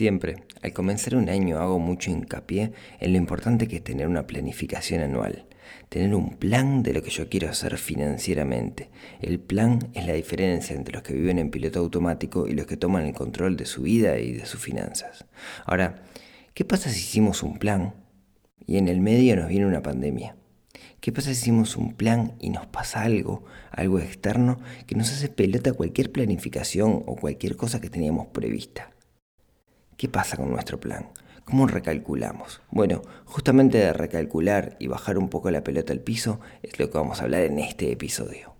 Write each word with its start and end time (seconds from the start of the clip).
Siempre, 0.00 0.44
al 0.62 0.72
comenzar 0.72 1.14
un 1.14 1.28
año 1.28 1.58
hago 1.58 1.78
mucho 1.78 2.10
hincapié 2.10 2.72
en 3.00 3.12
lo 3.12 3.18
importante 3.18 3.68
que 3.68 3.76
es 3.76 3.84
tener 3.84 4.08
una 4.08 4.26
planificación 4.26 5.02
anual, 5.02 5.44
tener 5.90 6.14
un 6.14 6.38
plan 6.38 6.82
de 6.82 6.94
lo 6.94 7.02
que 7.02 7.10
yo 7.10 7.28
quiero 7.28 7.50
hacer 7.50 7.76
financieramente. 7.76 8.88
El 9.20 9.38
plan 9.40 9.90
es 9.92 10.06
la 10.06 10.14
diferencia 10.14 10.74
entre 10.74 10.94
los 10.94 11.02
que 11.02 11.12
viven 11.12 11.38
en 11.38 11.50
piloto 11.50 11.80
automático 11.80 12.48
y 12.48 12.54
los 12.54 12.64
que 12.64 12.78
toman 12.78 13.04
el 13.04 13.12
control 13.12 13.58
de 13.58 13.66
su 13.66 13.82
vida 13.82 14.18
y 14.18 14.32
de 14.32 14.46
sus 14.46 14.58
finanzas. 14.58 15.26
Ahora, 15.66 16.02
¿qué 16.54 16.64
pasa 16.64 16.88
si 16.88 17.00
hicimos 17.00 17.42
un 17.42 17.58
plan 17.58 17.92
y 18.66 18.78
en 18.78 18.88
el 18.88 19.02
medio 19.02 19.36
nos 19.36 19.48
viene 19.48 19.66
una 19.66 19.82
pandemia? 19.82 20.34
¿Qué 21.02 21.12
pasa 21.12 21.34
si 21.34 21.42
hicimos 21.42 21.76
un 21.76 21.92
plan 21.92 22.36
y 22.40 22.48
nos 22.48 22.66
pasa 22.66 23.02
algo, 23.02 23.44
algo 23.70 23.98
externo, 23.98 24.60
que 24.86 24.94
nos 24.94 25.12
hace 25.12 25.28
pelota 25.28 25.74
cualquier 25.74 26.10
planificación 26.10 27.02
o 27.04 27.16
cualquier 27.16 27.56
cosa 27.56 27.82
que 27.82 27.90
teníamos 27.90 28.28
prevista? 28.28 28.94
¿Qué 30.00 30.08
pasa 30.08 30.38
con 30.38 30.50
nuestro 30.50 30.80
plan? 30.80 31.10
¿Cómo 31.44 31.66
recalculamos? 31.66 32.62
Bueno, 32.70 33.02
justamente 33.26 33.76
de 33.76 33.92
recalcular 33.92 34.76
y 34.78 34.86
bajar 34.86 35.18
un 35.18 35.28
poco 35.28 35.50
la 35.50 35.62
pelota 35.62 35.92
al 35.92 36.00
piso 36.00 36.40
es 36.62 36.78
lo 36.78 36.88
que 36.88 36.96
vamos 36.96 37.20
a 37.20 37.24
hablar 37.24 37.42
en 37.42 37.58
este 37.58 37.92
episodio. 37.92 38.59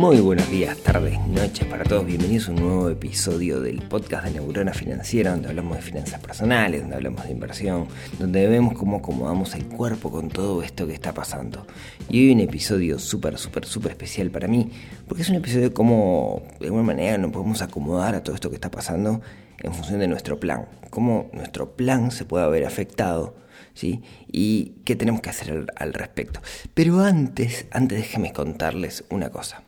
Muy 0.00 0.18
buenos 0.20 0.50
días, 0.50 0.78
tardes, 0.78 1.20
noches 1.26 1.66
para 1.66 1.84
todos. 1.84 2.06
Bienvenidos 2.06 2.48
a 2.48 2.52
un 2.52 2.60
nuevo 2.60 2.88
episodio 2.88 3.60
del 3.60 3.82
podcast 3.82 4.24
de 4.24 4.30
Neurona 4.30 4.72
Financiera, 4.72 5.32
donde 5.32 5.48
hablamos 5.48 5.76
de 5.76 5.82
finanzas 5.82 6.18
personales, 6.20 6.80
donde 6.80 6.96
hablamos 6.96 7.22
de 7.26 7.32
inversión, 7.32 7.86
donde 8.18 8.46
vemos 8.48 8.72
cómo 8.72 8.96
acomodamos 8.96 9.54
el 9.54 9.66
cuerpo 9.66 10.10
con 10.10 10.30
todo 10.30 10.62
esto 10.62 10.86
que 10.86 10.94
está 10.94 11.12
pasando. 11.12 11.66
Y 12.08 12.20
hoy 12.20 12.32
un 12.32 12.40
episodio 12.40 12.98
súper, 12.98 13.36
súper, 13.36 13.66
súper 13.66 13.92
especial 13.92 14.30
para 14.30 14.48
mí, 14.48 14.70
porque 15.06 15.20
es 15.20 15.28
un 15.28 15.36
episodio 15.36 15.68
de 15.68 15.74
cómo, 15.74 16.44
de 16.60 16.68
alguna 16.68 16.84
manera, 16.84 17.18
nos 17.18 17.30
podemos 17.30 17.60
acomodar 17.60 18.14
a 18.14 18.22
todo 18.24 18.34
esto 18.34 18.48
que 18.48 18.56
está 18.56 18.70
pasando 18.70 19.20
en 19.58 19.74
función 19.74 20.00
de 20.00 20.08
nuestro 20.08 20.40
plan. 20.40 20.64
Cómo 20.88 21.28
nuestro 21.34 21.76
plan 21.76 22.10
se 22.10 22.24
puede 22.24 22.46
haber 22.46 22.64
afectado 22.64 23.36
¿Sí? 23.74 24.00
y 24.32 24.76
qué 24.86 24.96
tenemos 24.96 25.20
que 25.20 25.28
hacer 25.28 25.66
al, 25.76 25.92
respecto. 25.92 26.40
Pero 26.72 27.00
antes, 27.00 27.66
antes 27.70 27.98
déjenme 27.98 28.32
contarles 28.32 29.04
una 29.10 29.28
cosa. 29.28 29.62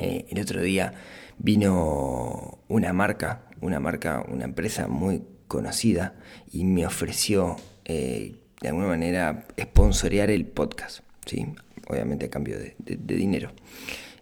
Eh, 0.00 0.26
el 0.30 0.40
otro 0.40 0.62
día 0.62 0.94
vino 1.38 2.58
una 2.68 2.92
marca, 2.92 3.42
una 3.60 3.80
marca, 3.80 4.24
una 4.28 4.44
empresa 4.44 4.88
muy 4.88 5.22
conocida 5.48 6.14
y 6.50 6.64
me 6.64 6.86
ofreció 6.86 7.56
eh, 7.84 8.36
de 8.60 8.68
alguna 8.68 8.86
manera 8.86 9.46
sponsorear 9.60 10.30
el 10.30 10.46
podcast, 10.46 11.00
¿sí? 11.26 11.46
obviamente 11.88 12.26
a 12.26 12.30
cambio 12.30 12.58
de, 12.58 12.74
dinero. 12.78 13.52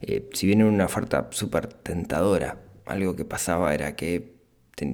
Eh, 0.01 0.29
si 0.33 0.47
bien 0.47 0.61
era 0.61 0.71
una 0.71 0.87
oferta 0.87 1.29
súper 1.31 1.67
tentadora, 1.69 2.59
algo 2.87 3.15
que 3.15 3.25
pasaba 3.25 3.75
era 3.75 3.95
que 3.97 4.41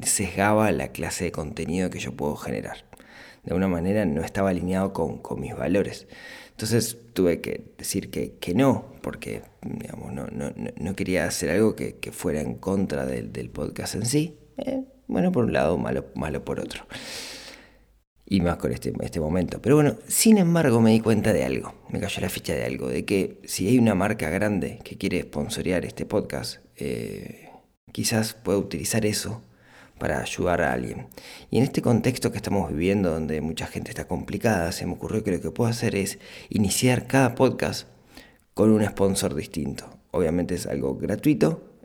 sesgaba 0.03 0.71
la 0.73 0.89
clase 0.89 1.25
de 1.25 1.33
contenido 1.33 1.91
que 1.91 2.01
yo 2.01 2.13
puedo 2.13 2.37
generar. 2.37 2.85
De 3.45 3.53
alguna 3.53 3.69
manera 3.69 4.05
no 4.05 4.23
estaba 4.23 4.51
alineado 4.51 4.93
con, 4.93 5.19
con 5.19 5.41
mis 5.41 5.57
valores. 5.57 6.09
Entonces 6.57 6.97
tuve 7.13 7.43
que 7.43 7.75
decir 7.77 8.09
que, 8.09 8.55
no, 8.55 8.87
porque 9.03 9.43
digamos, 9.61 10.15
no, 10.15 10.27
no, 10.29 10.55
no, 10.81 10.97
quería 10.97 11.27
hacer 11.27 11.51
algo 11.51 11.77
que, 11.77 11.95
fuera 12.13 12.41
en 12.41 12.55
contra 12.55 13.05
del, 13.05 13.31
del 13.31 13.51
podcast 13.51 13.95
en 13.95 14.07
sí. 14.07 14.39
Eh, 14.57 14.83
bueno, 15.07 15.33
por 15.33 15.45
un 15.45 15.53
lado, 15.53 15.77
malo, 15.77 16.07
malo 16.15 16.47
por 16.47 16.59
otro. 16.59 16.87
Y 18.25 18.41
más 18.41 18.57
con 18.57 18.73
este, 18.73 18.91
este 19.03 19.21
momento. 19.21 19.61
Pero 19.61 19.75
bueno, 19.75 19.97
sin 20.09 20.39
embargo 20.39 20.81
me 20.81 20.93
di 20.93 21.01
cuenta 21.01 21.35
de 21.35 21.45
algo, 21.45 21.75
me 21.91 22.01
cayó 22.01 22.23
la 22.23 22.31
ficha 22.31 22.55
de 22.55 22.65
algo, 22.65 22.89
de 22.89 23.05
que 23.05 23.43
si 23.45 23.69
hay 23.69 23.79
una 23.79 23.95
marca 23.95 24.31
grande 24.31 24.79
que 24.83 24.97
quiere 24.97 25.21
sponsorear 25.25 25.85
este 25.85 26.07
podcast, 26.07 26.65
eh, 26.77 27.51
quizás 27.93 28.33
pueda 28.33 28.57
utilizar 28.57 29.05
eso 29.05 29.43
para 29.99 30.21
ayudar 30.21 30.63
a 30.63 30.73
alguien. 30.73 31.07
Y 31.51 31.59
en 31.59 31.65
este 31.65 31.83
contexto 31.83 32.31
que 32.31 32.37
estamos 32.37 32.71
viviendo, 32.71 33.11
donde 33.11 33.41
mucha 33.41 33.67
gente 33.67 33.91
está 33.91 34.07
complicada, 34.07 34.73
se 34.73 34.87
me 34.87 34.93
ocurrió 34.93 35.25
que 35.25 35.33
lo 35.33 35.41
que 35.41 35.51
puedo 35.51 35.71
hacer 35.71 35.95
es 35.95 36.19
iniciar 36.49 37.07
cada 37.07 37.35
podcast 37.35 37.89
con 38.55 38.71
un 38.71 38.85
sponsor 38.85 39.35
distinto. 39.35 39.89
Obviamente 40.11 40.55
es 40.55 40.67
algo 40.67 40.97
gratuito, 40.97 41.77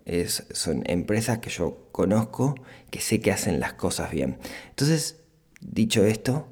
son 0.51 0.83
empresas 0.85 1.39
que 1.39 1.49
yo 1.49 1.89
conozco, 1.91 2.55
que 2.89 2.99
sé 3.01 3.19
que 3.19 3.31
hacen 3.31 3.59
las 3.59 3.73
cosas 3.73 4.11
bien. 4.11 4.37
Entonces, 4.69 5.21
dicho 5.61 6.05
esto, 6.05 6.47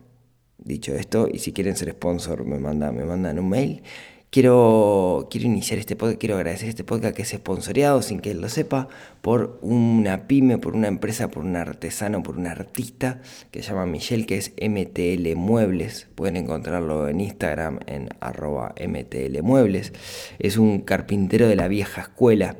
dicho 0.58 0.94
esto, 0.94 1.28
y 1.31 1.40
si 1.40 1.53
quieren 1.53 1.76
ser 1.76 1.91
sponsor, 1.91 2.46
me, 2.46 2.58
me 2.59 3.06
mandan 3.06 3.40
un 3.40 3.50
mail 3.50 3.84
Quiero, 4.31 5.28
quiero 5.31 5.47
iniciar 5.47 5.79
este 5.79 5.95
podcast, 5.95 6.19
quiero 6.19 6.35
agradecer 6.35 6.69
este 6.69 6.84
podcast 6.84 7.16
que 7.16 7.23
es 7.23 7.34
esponsoreado 7.34 8.03
sin 8.03 8.19
que 8.19 8.29
él 8.29 8.41
lo 8.41 8.47
sepa 8.47 8.88
por 9.22 9.57
una 9.63 10.28
pyme, 10.28 10.59
por 10.59 10.75
una 10.75 10.88
empresa, 10.88 11.31
por 11.31 11.44
un 11.44 11.56
artesano, 11.56 12.22
por 12.22 12.38
un 12.38 12.45
artista 12.45 13.22
que 13.50 13.63
se 13.63 13.69
llama 13.69 13.88
Michelle, 13.88 14.28
que 14.28 14.38
es 14.38 14.53
MTL 14.62 15.35
Muebles. 15.35 16.09
Pueden 16.13 16.38
encontrarlo 16.38 17.07
en 17.07 17.22
Instagram 17.22 17.79
en 17.88 18.09
arroba 18.19 18.75
MTL 18.79 19.41
Muebles. 19.41 19.94
Es 20.38 20.57
un 20.57 20.81
carpintero 20.81 21.47
de 21.47 21.56
la 21.56 21.67
vieja 21.67 22.01
escuela 22.01 22.56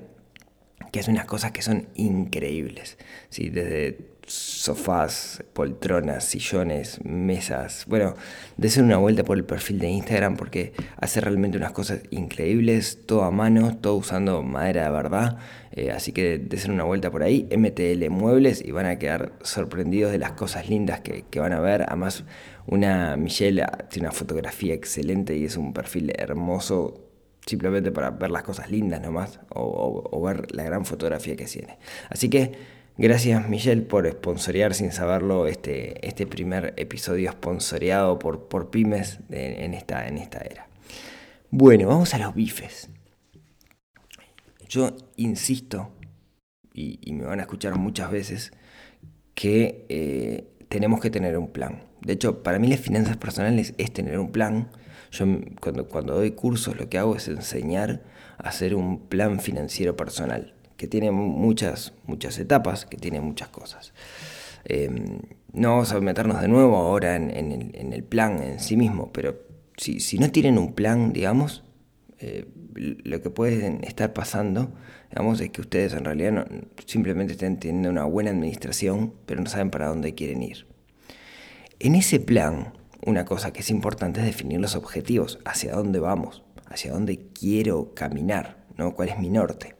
que 0.92 1.00
hace 1.00 1.12
unas 1.12 1.26
cosas 1.26 1.52
que 1.52 1.62
son 1.62 1.88
increíbles. 1.96 2.98
¿sí? 3.30 3.50
Desde 3.50 3.98
sofás, 4.30 5.44
poltronas, 5.54 6.24
sillones, 6.24 7.04
mesas. 7.04 7.86
Bueno, 7.88 8.16
desen 8.58 8.86
una 8.86 8.98
vuelta 8.98 9.24
por 9.24 9.38
el 9.38 9.44
perfil 9.44 9.80
de 9.80 9.90
Instagram 9.90 10.38
porque 10.38 10.74
hace 10.98 11.20
realmente 11.20 11.58
unas 11.58 11.72
cosas 11.72 12.02
increíbles, 12.12 13.00
todo 13.06 13.24
a 13.24 13.32
mano, 13.32 13.78
todo 13.78 13.96
usando 13.96 14.44
madera 14.44 14.86
de 14.86 14.92
verdad. 14.92 15.38
Eh, 15.72 15.92
así 15.92 16.12
que 16.12 16.38
desen 16.38 16.72
una 16.72 16.84
vuelta 16.84 17.10
por 17.12 17.24
ahí, 17.24 17.48
MTL 17.56 18.10
Muebles, 18.10 18.64
y 18.64 18.72
van 18.72 18.86
a 18.86 19.00
quedar 19.00 19.34
sorprendidos 19.42 20.12
de 20.12 20.20
las 20.20 20.32
cosas 20.34 20.70
lindas 20.70 21.02
que, 21.02 21.40
van 21.40 21.54
a 21.54 21.60
ver. 21.60 21.84
Además, 21.88 22.24
una 22.68 23.18
Michelle 23.18 23.66
tiene 23.90 24.08
una 24.08 24.16
fotografía 24.16 24.74
excelente 24.74 25.36
y 25.38 25.46
es 25.46 25.58
un 25.58 25.74
perfil 25.74 26.14
hermoso 26.18 27.09
simplemente 27.50 27.92
para 27.92 28.12
ver 28.12 28.32
las 28.32 28.44
cosas 28.44 28.70
lindas 28.70 29.02
nomás 29.02 29.40
o, 29.50 30.22
ver 30.24 30.54
la 30.56 30.64
gran 30.64 30.86
fotografía 30.86 31.36
que 31.36 31.46
tiene. 31.46 31.78
Así 32.10 32.30
que 32.30 32.80
Gracias 33.02 33.48
Michelle 33.48 33.84
por 33.84 34.12
sponsorear 34.12 34.74
sin 34.74 34.92
saberlo 34.92 35.48
este, 35.48 36.06
este 36.06 36.28
primer 36.28 36.74
episodio 36.76 37.32
sponsoreado 37.32 38.20
por, 38.20 38.50
por 38.50 38.72
pymes 38.72 39.20
en, 39.30 39.74
esta, 39.74 40.06
en 40.06 40.18
esta 40.18 40.40
era. 40.40 40.68
Bueno, 41.50 41.88
vamos 41.88 42.14
a 42.14 42.18
los 42.18 42.36
bifes. 42.36 42.90
Yo 44.68 44.98
insisto, 45.16 45.94
y, 46.74 47.14
me 47.14 47.24
van 47.24 47.40
a 47.40 47.44
escuchar 47.44 47.78
muchas 47.78 48.12
veces, 48.12 48.52
que 49.34 49.86
eh, 49.88 50.50
tenemos 50.68 51.00
que 51.00 51.10
tener 51.10 51.38
un 51.38 51.54
plan. 51.54 51.86
De 52.02 52.12
hecho, 52.12 52.44
para 52.44 52.60
mí 52.60 52.68
las 52.68 52.82
finanzas 52.82 53.16
personales 53.16 53.74
es 53.78 53.94
tener 53.94 54.20
un 54.20 54.34
plan. 54.34 54.72
Yo 55.12 55.26
cuando, 55.60 55.88
cuando 55.88 56.16
doy 56.16 56.32
cursos 56.32 56.78
lo 56.78 56.90
que 56.90 56.98
hago 56.98 57.16
es 57.16 57.28
enseñar 57.28 58.04
a 58.38 58.50
hacer 58.50 58.76
un 58.76 59.00
plan 59.08 59.40
financiero 59.40 59.96
personal 59.96 60.54
que 60.80 60.88
tiene 60.88 61.12
muchas, 61.12 61.94
muchas 62.08 62.40
etapas, 62.40 62.86
que 62.86 62.96
tiene 62.96 63.20
muchas 63.20 63.50
cosas. 63.50 63.94
Em, 64.64 65.20
no 65.52 65.72
vamos 65.72 65.92
a 65.92 66.00
meternos 66.00 66.40
de 66.42 66.48
nuevo 66.48 66.78
ahora 66.78 67.18
en, 67.18 67.94
el, 67.94 68.04
plan 68.04 68.42
en 68.42 68.60
sí 68.62 68.78
mismo, 68.78 69.12
pero 69.12 69.38
si, 69.76 70.18
no 70.18 70.32
tienen 70.32 70.58
un 70.58 70.74
plan, 70.74 71.12
digamos, 71.12 71.66
eh, 72.20 72.46
lo 72.76 73.22
que 73.22 73.30
puede 73.30 73.80
estar 73.86 74.14
pasando, 74.14 74.72
digamos, 75.10 75.42
es 75.42 75.50
que 75.50 75.60
ustedes 75.60 75.94
en 75.94 76.06
realidad 76.06 76.48
simplemente 76.86 77.34
estén 77.34 77.60
teniendo 77.60 77.90
una 77.90 78.06
buena 78.06 78.32
administración, 78.32 79.14
pero 79.26 79.42
no 79.42 79.50
saben 79.50 79.72
para 79.72 79.88
dónde 79.88 80.16
quieren 80.16 80.42
ir. 80.42 80.66
En 81.80 81.96
ese 81.96 82.22
plan, 82.22 82.74
una 83.06 83.26
cosa 83.26 83.54
que 83.54 83.62
es 83.62 83.70
importante 83.70 84.20
es 84.20 84.26
definir 84.26 84.60
los 84.60 84.76
objetivos, 84.76 85.40
hacia 85.46 85.74
dónde 85.74 86.00
vamos, 86.00 86.44
hacia 86.68 86.92
dónde 86.92 87.30
quiero 87.34 87.94
caminar, 87.94 88.66
¿no? 88.78 88.94
¿Cuál 88.94 89.10
es 89.10 89.20
mi 89.20 89.30
norte? 89.30 89.76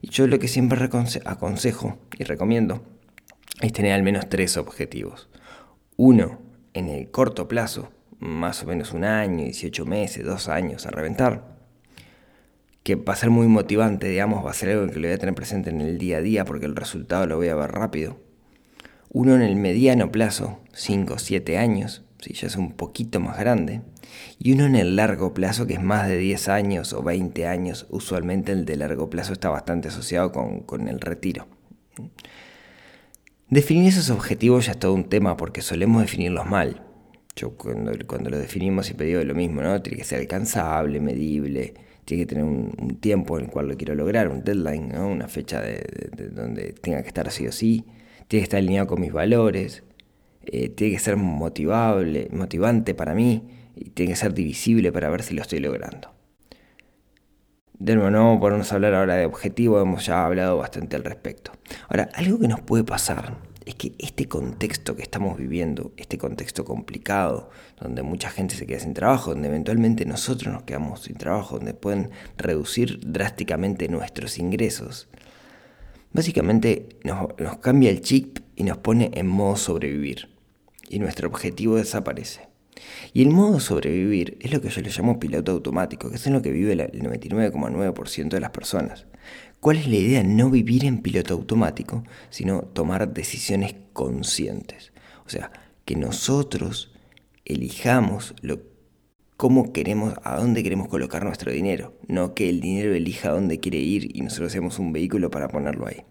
Y 0.00 0.08
yo 0.08 0.26
lo 0.26 0.38
que 0.38 0.48
siempre 0.48 0.78
aconsejo 1.24 1.98
y 2.18 2.24
recomiendo 2.24 2.82
es 3.60 3.72
tener 3.72 3.92
al 3.92 4.02
menos 4.02 4.28
tres 4.28 4.56
objetivos. 4.56 5.28
Uno, 5.96 6.38
en 6.74 6.88
el 6.88 7.10
corto 7.10 7.48
plazo, 7.48 7.90
más 8.18 8.62
o 8.62 8.66
menos 8.66 8.92
un 8.92 9.04
año, 9.04 9.44
18 9.44 9.84
meses, 9.86 10.24
dos 10.24 10.48
años 10.48 10.86
a 10.86 10.90
reventar, 10.90 11.56
que 12.82 12.94
va 12.94 13.14
a 13.14 13.16
ser 13.16 13.30
muy 13.30 13.48
motivante, 13.48 14.08
digamos, 14.08 14.44
va 14.44 14.50
a 14.50 14.54
ser 14.54 14.70
algo 14.70 14.86
que 14.86 15.00
lo 15.00 15.08
voy 15.08 15.14
a 15.14 15.18
tener 15.18 15.34
presente 15.34 15.70
en 15.70 15.80
el 15.80 15.98
día 15.98 16.18
a 16.18 16.20
día 16.20 16.44
porque 16.44 16.66
el 16.66 16.76
resultado 16.76 17.26
lo 17.26 17.36
voy 17.36 17.48
a 17.48 17.54
ver 17.54 17.72
rápido. 17.72 18.18
Uno 19.10 19.34
en 19.34 19.42
el 19.42 19.56
mediano 19.56 20.12
plazo, 20.12 20.60
5 20.72 21.14
o 21.14 21.18
7 21.18 21.58
años, 21.58 22.05
si 22.26 22.34
ya 22.34 22.48
es 22.48 22.56
un 22.56 22.72
poquito 22.72 23.20
más 23.20 23.38
grande, 23.38 23.82
y 24.38 24.52
uno 24.52 24.66
en 24.66 24.74
el 24.74 24.96
largo 24.96 25.32
plazo, 25.32 25.66
que 25.66 25.74
es 25.74 25.82
más 25.82 26.08
de 26.08 26.18
10 26.18 26.48
años 26.48 26.92
o 26.92 27.02
20 27.02 27.46
años, 27.46 27.86
usualmente 27.90 28.50
el 28.50 28.64
de 28.64 28.76
largo 28.76 29.08
plazo 29.08 29.32
está 29.32 29.48
bastante 29.48 29.88
asociado 29.88 30.32
con, 30.32 30.88
el 30.88 31.00
retiro. 31.00 31.46
Definir 33.48 33.88
esos 33.88 34.10
objetivos 34.10 34.66
ya 34.66 34.72
es 34.72 34.78
todo 34.78 34.92
un 34.92 35.08
tema 35.08 35.36
porque 35.36 35.62
solemos 35.62 36.02
definirlos 36.02 36.46
mal. 36.46 36.82
Yo 37.36 37.56
cuando, 37.56 37.92
cuando 38.08 38.30
lo 38.30 38.38
definimos 38.38 38.86
siempre 38.86 39.06
digo 39.06 39.22
lo 39.22 39.34
mismo, 39.34 39.62
¿no? 39.62 39.80
Tiene 39.80 39.98
que 39.98 40.04
ser 40.04 40.18
alcanzable, 40.18 41.00
medible, 41.00 41.74
tiene 42.04 42.24
que 42.24 42.26
tener 42.26 42.44
un, 42.44 42.98
tiempo 43.00 43.38
en 43.38 43.44
el 43.44 43.50
cual 43.50 43.68
lo 43.68 43.76
quiero 43.76 43.94
lograr, 43.94 44.28
un 44.28 44.42
deadline, 44.42 44.88
¿no? 44.88 45.06
Una 45.06 45.28
fecha 45.28 45.60
de, 45.60 46.10
donde 46.32 46.72
tenga 46.72 47.02
que 47.02 47.08
estar 47.08 47.30
sí 47.30 47.46
o 47.46 47.52
sí, 47.52 47.84
tiene 48.26 48.40
que 48.40 48.44
estar 48.44 48.58
alineado 48.58 48.88
con 48.88 49.00
mis 49.00 49.12
valores, 49.12 49.84
eh, 50.46 50.68
tiene 50.68 50.94
que 50.94 51.00
ser 51.00 51.16
motivable, 51.16 52.28
motivante 52.32 52.94
para 52.94 53.14
mí 53.14 53.42
y 53.74 53.90
tiene 53.90 54.12
que 54.12 54.16
ser 54.16 54.34
divisible 54.34 54.92
para 54.92 55.10
ver 55.10 55.22
si 55.22 55.34
lo 55.34 55.42
estoy 55.42 55.60
logrando. 55.60 56.16
De 57.78 57.94
nuevo, 57.94 58.10
no 58.10 58.24
vamos 58.24 58.40
ponernos 58.40 58.72
a 58.72 58.76
hablar 58.76 58.94
ahora 58.94 59.16
de 59.16 59.26
objetivos, 59.26 59.82
hemos 59.82 60.06
ya 60.06 60.24
hablado 60.24 60.56
bastante 60.56 60.96
al 60.96 61.04
respecto. 61.04 61.52
Ahora, 61.88 62.08
algo 62.14 62.38
que 62.38 62.48
nos 62.48 62.60
puede 62.60 62.84
pasar 62.84 63.36
es 63.66 63.74
que 63.74 63.94
este 63.98 64.28
contexto 64.28 64.96
que 64.96 65.02
estamos 65.02 65.36
viviendo, 65.36 65.92
este 65.98 66.16
contexto 66.16 66.64
complicado, 66.64 67.50
donde 67.78 68.02
mucha 68.02 68.30
gente 68.30 68.54
se 68.54 68.66
queda 68.66 68.78
sin 68.78 68.94
trabajo, 68.94 69.32
donde 69.32 69.48
eventualmente 69.48 70.06
nosotros 70.06 70.54
nos 70.54 70.62
quedamos 70.62 71.02
sin 71.02 71.16
trabajo, 71.16 71.56
donde 71.56 71.74
pueden 71.74 72.10
reducir 72.38 73.00
drásticamente 73.04 73.88
nuestros 73.88 74.38
ingresos, 74.38 75.08
básicamente 76.12 76.88
nos 77.04 77.58
cambia 77.58 77.90
el 77.90 78.00
chip 78.00 78.38
y 78.54 78.62
nos 78.62 78.78
pone 78.78 79.10
en 79.12 79.26
modo 79.26 79.56
sobrevivir. 79.56 80.35
Y 80.88 80.98
nuestro 80.98 81.28
objetivo 81.28 81.76
desaparece. 81.76 82.48
Y 83.12 83.22
el 83.22 83.30
modo 83.30 83.60
sobrevivir 83.60 84.36
es 84.40 84.52
lo 84.52 84.60
que 84.60 84.68
yo 84.68 84.80
le 84.82 84.90
llamo 84.90 85.18
piloto 85.18 85.52
automático, 85.52 86.10
que 86.10 86.16
es 86.16 86.26
en 86.26 86.34
lo 86.34 86.42
que 86.42 86.52
vive 86.52 86.72
el 86.72 87.02
99,9% 87.02 88.28
de 88.28 88.40
las 88.40 88.50
personas. 88.50 89.06
¿Cuál 89.60 89.78
es 89.78 89.88
la 89.88 89.96
idea? 89.96 90.22
No 90.22 90.50
vivir 90.50 90.84
en 90.84 91.02
piloto 91.02 91.34
automático, 91.34 92.04
sino 92.30 92.62
tomar 92.62 93.12
decisiones 93.12 93.74
conscientes. 93.92 94.92
O 95.24 95.30
sea, 95.30 95.50
que 95.84 95.96
nosotros 95.96 96.92
elijamos 97.44 98.34
lo, 98.42 98.60
cómo 99.36 99.72
queremos, 99.72 100.14
a 100.22 100.36
dónde 100.36 100.62
queremos 100.62 100.88
colocar 100.88 101.24
nuestro 101.24 101.52
dinero, 101.52 101.94
no 102.06 102.34
que 102.34 102.48
el 102.48 102.60
dinero 102.60 102.94
elija 102.94 103.30
a 103.30 103.32
dónde 103.32 103.60
quiere 103.60 103.78
ir 103.78 104.14
y 104.16 104.20
nosotros 104.20 104.52
seamos 104.52 104.78
un 104.78 104.92
vehículo 104.92 105.30
para 105.30 105.48
ponerlo 105.48 105.86
ahí. 105.86 106.04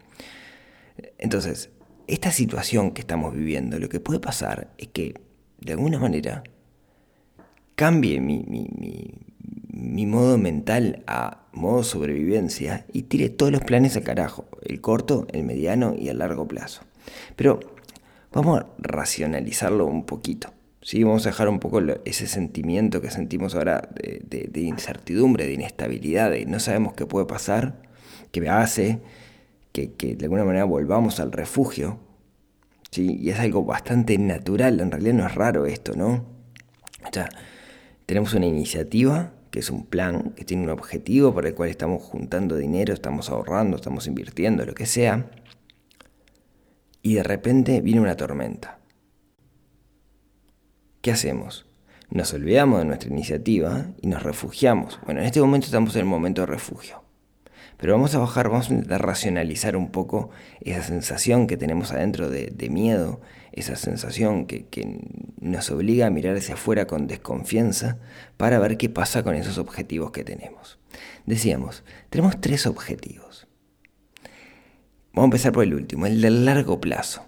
Entonces, 1.17 1.69
esta 2.07 2.31
situación 2.31 2.91
que 2.91 3.01
estamos 3.01 3.33
viviendo, 3.33 3.79
lo 3.79 3.89
que 3.89 3.99
puede 3.99 4.19
pasar 4.19 4.69
es 4.77 4.87
que, 4.89 5.15
de 5.59 5.73
alguna 5.73 5.99
manera, 5.99 6.43
cambie 7.75 8.19
mi, 8.19 8.43
mi, 8.43 10.05
modo 10.05 10.37
mental 10.37 11.03
a 11.07 11.47
modo 11.51 11.83
sobrevivencia 11.83 12.85
y 12.93 13.03
tire 13.03 13.29
todos 13.29 13.51
los 13.51 13.61
planes 13.61 13.95
al 13.95 14.03
carajo, 14.03 14.45
el 14.61 14.81
corto, 14.81 15.25
el 15.31 15.43
mediano 15.43 15.95
y 15.97 16.09
el 16.09 16.19
largo 16.19 16.47
plazo. 16.47 16.83
Pero 17.35 17.59
vamos 18.31 18.59
a 18.59 18.67
racionalizarlo 18.77 19.85
un 19.85 20.05
poquito. 20.05 20.53
¿sí? 20.81 21.03
Vamos 21.03 21.25
a 21.25 21.29
dejar 21.29 21.49
un 21.49 21.59
poco 21.59 21.81
ese 22.05 22.27
sentimiento 22.27 23.01
que 23.01 23.09
sentimos 23.09 23.55
ahora 23.55 23.89
de, 23.91 24.61
incertidumbre, 24.61 25.47
de 25.47 25.53
inestabilidad, 25.53 26.31
de 26.31 26.45
no 26.45 26.59
sabemos 26.59 26.93
qué 26.93 27.05
puede 27.05 27.25
pasar, 27.25 27.81
que 28.31 28.41
me 28.41 28.49
hace 28.49 29.01
que, 29.83 30.15
de 30.15 30.25
alguna 30.25 30.45
manera 30.45 30.63
volvamos 30.63 31.19
al 31.19 31.31
refugio. 31.31 31.99
¿sí? 32.91 33.17
Y 33.19 33.29
es 33.29 33.39
algo 33.39 33.63
bastante 33.63 34.17
natural, 34.17 34.79
en 34.79 34.91
realidad 34.91 35.13
no 35.13 35.25
es 35.25 35.35
raro 35.35 35.65
esto, 35.65 35.93
¿no? 35.95 36.25
O 37.07 37.11
sea, 37.11 37.29
tenemos 38.05 38.33
una 38.33 38.45
iniciativa, 38.45 39.33
que 39.51 39.59
es 39.59 39.69
un 39.69 39.85
plan, 39.85 40.31
que 40.35 40.45
tiene 40.45 40.63
un 40.63 40.69
objetivo 40.69 41.33
para 41.33 41.49
el 41.49 41.55
cual 41.55 41.69
estamos 41.69 42.01
juntando 42.03 42.55
dinero, 42.55 42.93
estamos 42.93 43.29
ahorrando, 43.29 43.75
estamos 43.77 44.07
invirtiendo, 44.07 44.65
lo 44.65 44.73
que 44.73 44.85
sea. 44.85 45.29
Y 47.01 47.15
de 47.15 47.23
repente 47.23 47.81
viene 47.81 48.01
una 48.01 48.17
tormenta. 48.17 48.79
¿Qué 51.01 51.11
hacemos? 51.11 51.65
Nos 52.09 52.33
olvidamos 52.33 52.79
de 52.79 52.85
nuestra 52.85 53.09
iniciativa 53.09 53.87
y 54.01 54.07
nos 54.07 54.23
refugiamos. 54.23 54.99
Bueno, 55.05 55.21
en 55.21 55.27
este 55.27 55.39
momento 55.39 55.65
estamos 55.65 55.95
en 55.95 56.01
el 56.01 56.07
momento 56.07 56.41
de 56.41 56.47
refugio. 56.47 57.04
Pero 57.77 57.93
vamos 57.93 58.15
a 58.15 58.19
bajar, 58.19 58.49
vamos 58.49 58.69
a 58.69 58.73
intentar 58.73 59.05
racionalizar 59.05 59.75
un 59.75 59.91
poco 59.91 60.29
esa 60.61 60.81
sensación 60.81 61.45
que 61.47 61.57
tenemos 61.57 61.91
adentro 61.91 62.29
de, 62.29 62.69
miedo, 62.69 63.21
esa 63.51 63.75
sensación 63.75 64.45
que, 64.45 64.65
que, 64.65 64.99
nos 65.39 65.69
obliga 65.69 66.07
a 66.07 66.09
mirar 66.09 66.35
hacia 66.35 66.55
afuera 66.55 66.87
con 66.87 67.07
desconfianza 67.07 67.99
para 68.37 68.59
ver 68.59 68.77
qué 68.77 68.89
pasa 68.89 69.23
con 69.23 69.35
esos 69.35 69.57
objetivos 69.57 70.11
que 70.11 70.23
tenemos. 70.23 70.79
Decíamos, 71.25 71.83
tenemos 72.09 72.39
tres 72.39 72.65
objetivos. 72.65 73.47
Vamos 75.13 75.23
a 75.23 75.25
empezar 75.25 75.51
por 75.51 75.63
el 75.63 75.73
último, 75.73 76.07
el 76.07 76.21
del 76.21 76.45
largo 76.45 76.81
plazo. 76.81 77.25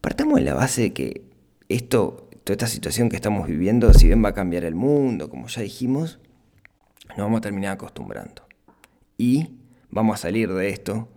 Partamos 0.00 0.38
de 0.38 0.44
la 0.44 0.54
base 0.54 0.82
de 0.82 0.92
que 0.92 1.22
esto, 1.68 2.28
toda 2.44 2.54
esta 2.54 2.66
situación 2.66 3.08
que 3.08 3.16
estamos 3.16 3.46
viviendo, 3.46 3.92
si 3.94 4.06
bien 4.06 4.24
va 4.24 4.30
a 4.30 4.34
cambiar 4.34 4.64
el 4.64 4.74
mundo, 4.74 5.28
como 5.28 5.48
ya 5.48 5.62
dijimos, 5.62 6.18
nos 7.10 7.18
vamos 7.18 7.38
a 7.38 7.42
terminar 7.42 7.72
acostumbrando 7.72 8.47
y 9.18 9.58
vamos 9.90 10.14
a 10.14 10.22
salir 10.22 10.52
de 10.54 10.70
esto 10.70 11.08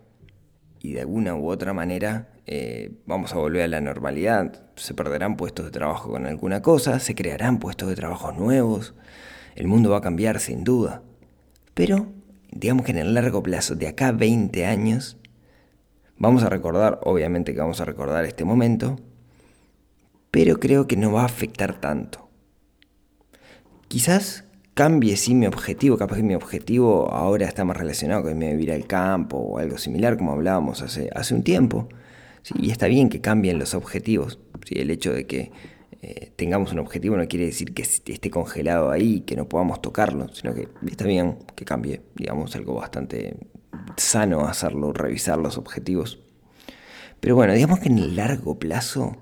y 0.81 0.93
de 0.93 1.01
alguna 1.01 1.35
u 1.35 1.49
otra 1.49 1.71
manera 1.71 2.33
eh, 2.47 2.91
vamos 3.05 3.31
a 3.33 3.37
volver 3.37 3.61
a 3.61 3.67
la 3.67 3.81
normalidad. 3.81 4.65
Se 4.75 4.95
perderán 4.95 5.37
puestos 5.37 5.65
de 5.65 5.71
trabajo 5.71 6.09
con 6.09 6.25
alguna 6.25 6.61
cosa, 6.63 6.99
se 6.99 7.13
crearán 7.13 7.59
puestos 7.59 7.87
de 7.87 7.95
trabajo 7.95 8.31
nuevos, 8.31 8.95
el 9.55 9.67
mundo 9.67 9.91
va 9.91 9.97
a 9.97 10.01
cambiar 10.01 10.39
sin 10.39 10.63
duda. 10.63 11.03
Pero 11.75 12.07
digamos 12.51 12.83
que 12.83 12.91
en 12.91 12.97
el 12.97 13.13
largo 13.13 13.43
plazo, 13.43 13.75
de 13.75 13.87
acá 13.87 14.09
a 14.09 14.11
20 14.11 14.65
años, 14.65 15.17
vamos 16.17 16.43
a 16.43 16.49
recordar, 16.49 16.99
obviamente 17.03 17.53
que 17.53 17.59
vamos 17.59 17.79
a 17.79 17.85
recordar 17.85 18.25
este 18.25 18.43
momento, 18.43 18.99
pero 20.31 20.59
creo 20.59 20.87
que 20.87 20.97
no 20.97 21.11
va 21.11 21.21
a 21.21 21.25
afectar 21.25 21.79
tanto. 21.79 22.29
Quizás 23.87 24.45
cambie 24.73 25.17
sí 25.17 25.35
mi 25.35 25.45
objetivo, 25.47 25.97
capaz 25.97 26.17
que 26.17 26.23
mi 26.23 26.35
objetivo 26.35 27.11
ahora 27.11 27.45
está 27.45 27.65
más 27.65 27.77
relacionado 27.77 28.23
con 28.23 28.39
vivir 28.39 28.71
al 28.71 28.87
campo 28.87 29.37
o 29.37 29.57
algo 29.57 29.77
similar 29.77 30.17
como 30.17 30.31
hablábamos 30.31 30.81
hace, 30.81 31.09
hace 31.13 31.33
un 31.35 31.43
tiempo. 31.43 31.89
Y 32.55 32.71
está 32.71 32.87
bien 32.87 33.09
que 33.09 33.21
cambien 33.21 33.59
los 33.59 33.75
objetivos. 33.75 34.39
¿sí? 34.65 34.75
El 34.79 34.89
hecho 34.89 35.13
de 35.13 35.27
que 35.27 35.51
eh, 36.01 36.31
tengamos 36.35 36.71
un 36.71 36.79
objetivo 36.79 37.15
no 37.15 37.27
quiere 37.27 37.45
decir 37.45 37.73
que 37.73 37.83
esté 37.83 38.29
congelado 38.31 38.89
ahí, 38.89 39.21
que 39.21 39.35
no 39.35 39.47
podamos 39.47 39.81
tocarlo, 39.81 40.29
sino 40.29 40.53
que 40.55 40.67
está 40.87 41.05
bien 41.05 41.37
que 41.55 41.65
cambie, 41.65 42.01
digamos, 42.15 42.55
algo 42.55 42.75
bastante 42.75 43.35
sano 43.97 44.47
hacerlo, 44.47 44.93
revisar 44.93 45.37
los 45.37 45.57
objetivos. 45.57 46.19
Pero 47.19 47.35
bueno, 47.35 47.53
digamos 47.53 47.79
que 47.79 47.89
en 47.89 47.99
el 47.99 48.15
largo 48.15 48.57
plazo, 48.57 49.17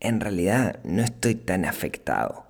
en 0.00 0.20
realidad 0.20 0.80
no 0.84 1.02
estoy 1.02 1.36
tan 1.36 1.64
afectado 1.64 2.43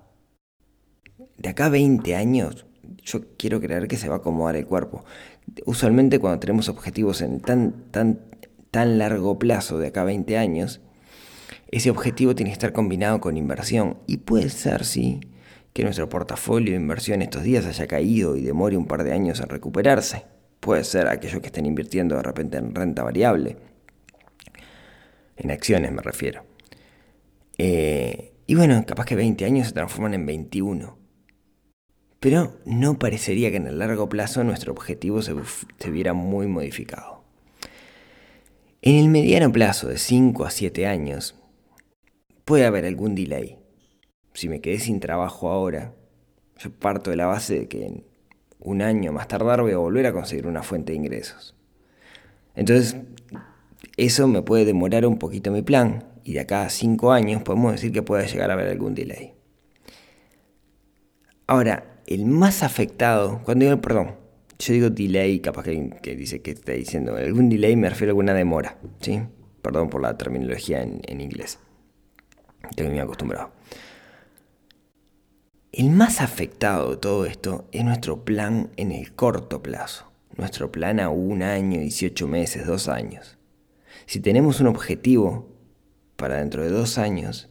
de 1.37 1.49
acá 1.49 1.65
a 1.65 1.69
20 1.69 2.15
años, 2.15 2.65
yo 3.03 3.21
quiero 3.37 3.61
creer 3.61 3.87
que 3.87 3.97
se 3.97 4.09
va 4.09 4.15
a 4.15 4.17
acomodar 4.19 4.55
el 4.55 4.65
cuerpo. 4.65 5.05
Usualmente 5.65 6.19
cuando 6.19 6.39
tenemos 6.39 6.69
objetivos 6.69 7.21
en 7.21 7.39
tan, 7.39 7.73
tan, 7.91 8.19
tan 8.71 8.97
largo 8.97 9.37
plazo, 9.37 9.77
de 9.77 9.87
acá 9.87 10.01
a 10.01 10.05
20 10.05 10.37
años, 10.37 10.81
ese 11.69 11.89
objetivo 11.89 12.35
tiene 12.35 12.49
que 12.49 12.53
estar 12.53 12.73
combinado 12.73 13.19
con 13.19 13.37
inversión. 13.37 13.97
Y 14.07 14.17
puede 14.17 14.49
ser, 14.49 14.85
sí, 14.85 15.19
que 15.73 15.83
nuestro 15.83 16.09
portafolio 16.09 16.71
de 16.71 16.79
inversión 16.79 17.21
estos 17.21 17.43
días 17.43 17.65
haya 17.65 17.87
caído 17.87 18.37
y 18.37 18.41
demore 18.41 18.77
un 18.77 18.87
par 18.87 19.03
de 19.03 19.13
años 19.13 19.39
en 19.39 19.49
recuperarse. 19.49 20.23
Puede 20.59 20.83
ser 20.83 21.07
aquellos 21.07 21.41
que 21.41 21.47
estén 21.47 21.65
invirtiendo 21.65 22.15
de 22.15 22.23
repente 22.23 22.57
en 22.57 22.73
renta 22.73 23.03
variable. 23.03 23.57
En 25.37 25.51
acciones 25.51 25.91
me 25.91 26.01
refiero. 26.01 26.43
Eh, 27.57 28.31
y 28.47 28.55
bueno, 28.55 28.83
capaz 28.87 29.05
que 29.05 29.15
20 29.15 29.45
años 29.45 29.67
se 29.67 29.73
transforman 29.73 30.13
en 30.13 30.25
21 30.25 31.04
pero 32.25 32.57
no 32.65 32.97
parecería 32.97 33.51
que 33.51 33.57
en 33.57 33.67
el 33.67 33.77
largo 33.77 34.09
plazo 34.09 34.43
nuestro 34.43 34.71
objetivo 34.71 35.21
se, 35.21 35.35
viera 35.91 36.13
muy 36.13 36.47
modificado. 36.47 37.23
En 38.81 38.95
el 38.95 39.09
mediano 39.09 39.51
plazo 39.51 39.89
de 39.89 39.99
5 39.99 40.43
a 40.43 40.49
7 40.49 40.87
años 40.87 41.35
puede 42.43 42.65
haber 42.65 42.85
algún 42.85 43.13
delay. 43.13 43.59
Si 44.33 44.49
me 44.49 44.59
quedé 44.59 44.79
sin 44.79 44.99
trabajo 44.99 45.51
ahora, 45.51 45.93
yo 46.57 46.71
parto 46.71 47.11
de 47.11 47.15
la 47.15 47.27
base 47.27 47.59
de 47.59 47.67
que 47.67 47.85
en 47.85 48.03
un 48.57 48.81
año 48.81 49.13
más 49.13 49.27
tardar 49.27 49.61
voy 49.61 49.73
a 49.73 49.77
volver 49.77 50.07
a 50.07 50.11
conseguir 50.11 50.47
una 50.47 50.63
fuente 50.63 50.93
de 50.93 50.97
ingresos. 50.97 51.55
Entonces, 52.55 52.97
eso 53.97 54.27
me 54.27 54.41
puede 54.41 54.65
demorar 54.65 55.05
un 55.05 55.19
poquito 55.19 55.51
mi 55.51 55.61
plan 55.61 56.05
y 56.23 56.33
de 56.33 56.39
acá 56.39 56.63
a 56.63 56.69
5 56.71 57.11
años 57.11 57.43
podemos 57.43 57.73
decir 57.73 57.91
que 57.91 58.01
puede 58.01 58.27
llegar 58.27 58.49
a 58.49 58.53
haber 58.53 58.69
algún 58.69 58.95
delay. 58.95 59.35
Ahora, 61.45 61.91
el 62.07 62.25
más 62.25 62.63
afectado, 62.63 63.41
cuando 63.43 63.65
digo, 63.65 63.81
perdón, 63.81 64.15
yo 64.59 64.73
digo 64.73 64.89
delay, 64.89 65.39
capaz 65.39 65.63
que, 65.63 66.15
dice 66.15 66.41
que 66.41 66.51
está 66.51 66.73
diciendo 66.73 67.15
algún 67.15 67.49
delay, 67.49 67.75
me 67.75 67.89
refiero 67.89 68.11
a 68.11 68.13
alguna 68.13 68.33
demora, 68.33 68.77
¿sí? 69.01 69.21
Perdón 69.61 69.89
por 69.89 70.01
la 70.01 70.17
terminología 70.17 70.81
en, 70.83 71.01
en 71.07 71.21
inglés. 71.21 71.59
Estoy 72.69 72.87
muy 72.87 72.99
acostumbrado. 72.99 73.51
El 75.71 75.89
más 75.89 76.21
afectado 76.21 76.91
de 76.91 76.97
todo 76.97 77.25
esto 77.25 77.67
es 77.71 77.83
nuestro 77.83 78.23
plan 78.23 78.69
en 78.77 78.91
el 78.91 79.13
corto 79.13 79.61
plazo. 79.61 80.09
Nuestro 80.37 80.71
plan 80.71 80.99
a 80.99 81.09
un 81.09 81.43
año, 81.43 81.79
18 81.79 82.27
meses, 82.27 82.65
dos 82.65 82.87
años. 82.87 83.37
Si 84.05 84.19
tenemos 84.19 84.59
un 84.61 84.67
objetivo 84.67 85.49
para 86.15 86.37
dentro 86.37 86.63
de 86.63 86.69
dos 86.69 86.97
años, 86.97 87.49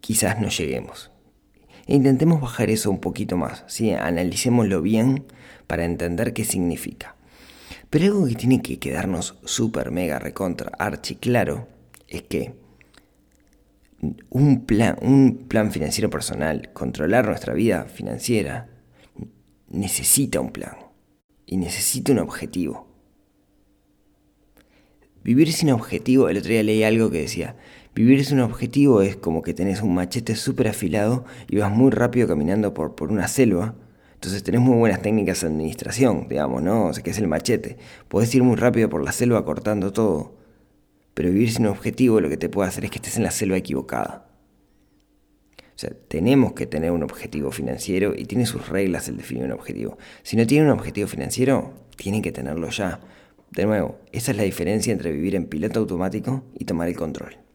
quizás 0.00 0.40
no 0.40 0.48
lleguemos. 0.48 1.10
Intentemos 1.88 2.42
bajar 2.42 2.68
eso 2.68 2.90
un 2.90 3.00
poquito 3.00 3.38
más, 3.38 3.64
¿sí? 3.66 3.92
analicémoslo 3.92 4.82
bien 4.82 5.24
para 5.66 5.86
entender 5.86 6.34
qué 6.34 6.44
significa. 6.44 7.16
Pero 7.88 8.04
algo 8.04 8.26
que 8.26 8.34
tiene 8.34 8.60
que 8.60 8.78
quedarnos 8.78 9.38
súper, 9.44 9.90
mega, 9.90 10.18
recontra, 10.18 10.70
archi 10.78 11.16
claro 11.16 11.66
es 12.06 12.22
que 12.22 12.54
un 14.28 14.66
plan, 14.66 14.98
un 15.00 15.46
plan 15.48 15.72
financiero 15.72 16.10
personal, 16.10 16.70
controlar 16.74 17.26
nuestra 17.26 17.54
vida 17.54 17.84
financiera, 17.84 18.68
necesita 19.70 20.40
un 20.40 20.52
plan 20.52 20.76
y 21.46 21.56
necesita 21.56 22.12
un 22.12 22.18
objetivo. 22.18 22.86
Vivir 25.24 25.54
sin 25.54 25.70
objetivo, 25.70 26.28
el 26.28 26.36
otro 26.36 26.50
día 26.50 26.62
leí 26.62 26.82
algo 26.84 27.10
que 27.10 27.22
decía, 27.22 27.56
vivir 27.98 28.24
sin 28.24 28.38
objetivo 28.38 29.02
es 29.02 29.16
como 29.16 29.42
que 29.42 29.54
tenés 29.54 29.82
un 29.82 29.92
machete 29.92 30.36
súper 30.36 30.68
afilado 30.68 31.24
y 31.48 31.56
vas 31.56 31.72
muy 31.72 31.90
rápido 31.90 32.28
caminando 32.28 32.72
por, 32.72 32.94
por 32.94 33.10
una 33.10 33.26
selva. 33.26 33.74
Entonces 34.14 34.44
tenés 34.44 34.60
muy 34.60 34.76
buenas 34.76 35.02
técnicas 35.02 35.40
de 35.40 35.48
administración, 35.48 36.28
digamos, 36.28 36.62
¿no? 36.62 36.86
O 36.86 36.92
sea, 36.92 37.02
que 37.02 37.10
es 37.10 37.18
el 37.18 37.26
machete. 37.26 37.76
Podés 38.06 38.32
ir 38.36 38.44
muy 38.44 38.54
rápido 38.54 38.88
por 38.88 39.02
la 39.02 39.10
selva 39.10 39.44
cortando 39.44 39.92
todo. 39.92 40.36
Pero 41.14 41.30
vivir 41.30 41.50
sin 41.50 41.66
objetivo 41.66 42.20
lo 42.20 42.28
que 42.28 42.36
te 42.36 42.48
puede 42.48 42.68
hacer 42.68 42.84
es 42.84 42.92
que 42.92 42.98
estés 42.98 43.16
en 43.16 43.24
la 43.24 43.32
selva 43.32 43.56
equivocada. 43.56 44.28
O 45.58 45.80
sea, 45.80 45.90
tenemos 46.06 46.52
que 46.52 46.66
tener 46.66 46.92
un 46.92 47.02
objetivo 47.02 47.50
financiero 47.50 48.14
y 48.16 48.26
tiene 48.26 48.46
sus 48.46 48.68
reglas 48.68 49.08
el 49.08 49.16
definir 49.16 49.44
un 49.44 49.52
objetivo. 49.52 49.98
Si 50.22 50.36
no 50.36 50.46
tienen 50.46 50.70
un 50.70 50.78
objetivo 50.78 51.08
financiero, 51.08 51.72
tienen 51.96 52.22
que 52.22 52.30
tenerlo 52.30 52.68
ya. 52.70 53.00
De 53.50 53.66
nuevo, 53.66 53.98
esa 54.12 54.30
es 54.30 54.36
la 54.36 54.44
diferencia 54.44 54.92
entre 54.92 55.10
vivir 55.10 55.34
en 55.34 55.46
piloto 55.46 55.80
automático 55.80 56.44
y 56.54 56.64
tomar 56.64 56.86
el 56.86 56.94
control. 56.94 57.47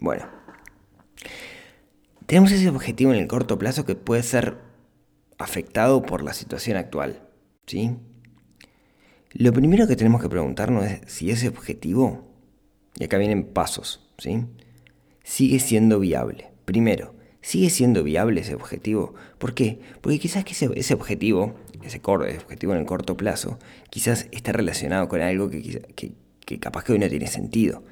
Bueno, 0.00 0.26
tenemos 2.26 2.52
ese 2.52 2.68
objetivo 2.68 3.12
en 3.12 3.18
el 3.18 3.26
corto 3.26 3.58
plazo 3.58 3.84
que 3.84 3.94
puede 3.94 4.22
ser 4.22 4.58
afectado 5.38 6.02
por 6.02 6.22
la 6.22 6.34
situación 6.34 6.76
actual. 6.76 7.22
¿sí? 7.66 7.96
Lo 9.32 9.52
primero 9.52 9.86
que 9.86 9.96
tenemos 9.96 10.22
que 10.22 10.28
preguntarnos 10.28 10.84
es 10.84 11.00
si 11.06 11.30
ese 11.30 11.48
objetivo, 11.48 12.28
y 12.98 13.04
acá 13.04 13.18
vienen 13.18 13.44
pasos, 13.44 14.08
¿sí? 14.18 14.44
sigue 15.22 15.60
siendo 15.60 16.00
viable. 16.00 16.50
Primero, 16.64 17.14
¿Sigue 17.40 17.70
siendo 17.70 18.02
viable 18.02 18.40
ese 18.40 18.54
objetivo? 18.54 19.14
¿Por 19.38 19.54
qué? 19.54 19.78
Porque 20.00 20.18
quizás 20.18 20.44
que 20.44 20.52
ese, 20.52 20.66
objetivo, 20.94 21.54
ese, 21.82 22.00
objetivo 22.04 22.74
en 22.74 22.80
el 22.80 22.84
corto 22.84 23.16
plazo, 23.16 23.58
quizás 23.90 24.26
está 24.32 24.52
relacionado 24.52 25.08
con 25.08 25.22
algo 25.22 25.48
que, 25.48 25.62
que, 25.94 26.12
que 26.44 26.58
capaz 26.58 26.84
que 26.84 26.92
hoy 26.92 26.98
no 26.98 27.08
tiene 27.08 27.26
sentido. 27.28 27.84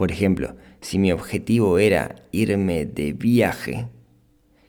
Por 0.00 0.10
ejemplo, 0.10 0.56
si 0.80 0.98
mi 0.98 1.12
objetivo 1.12 1.78
era 1.78 2.24
irme 2.32 2.86
de 2.86 3.12
viaje, 3.12 3.90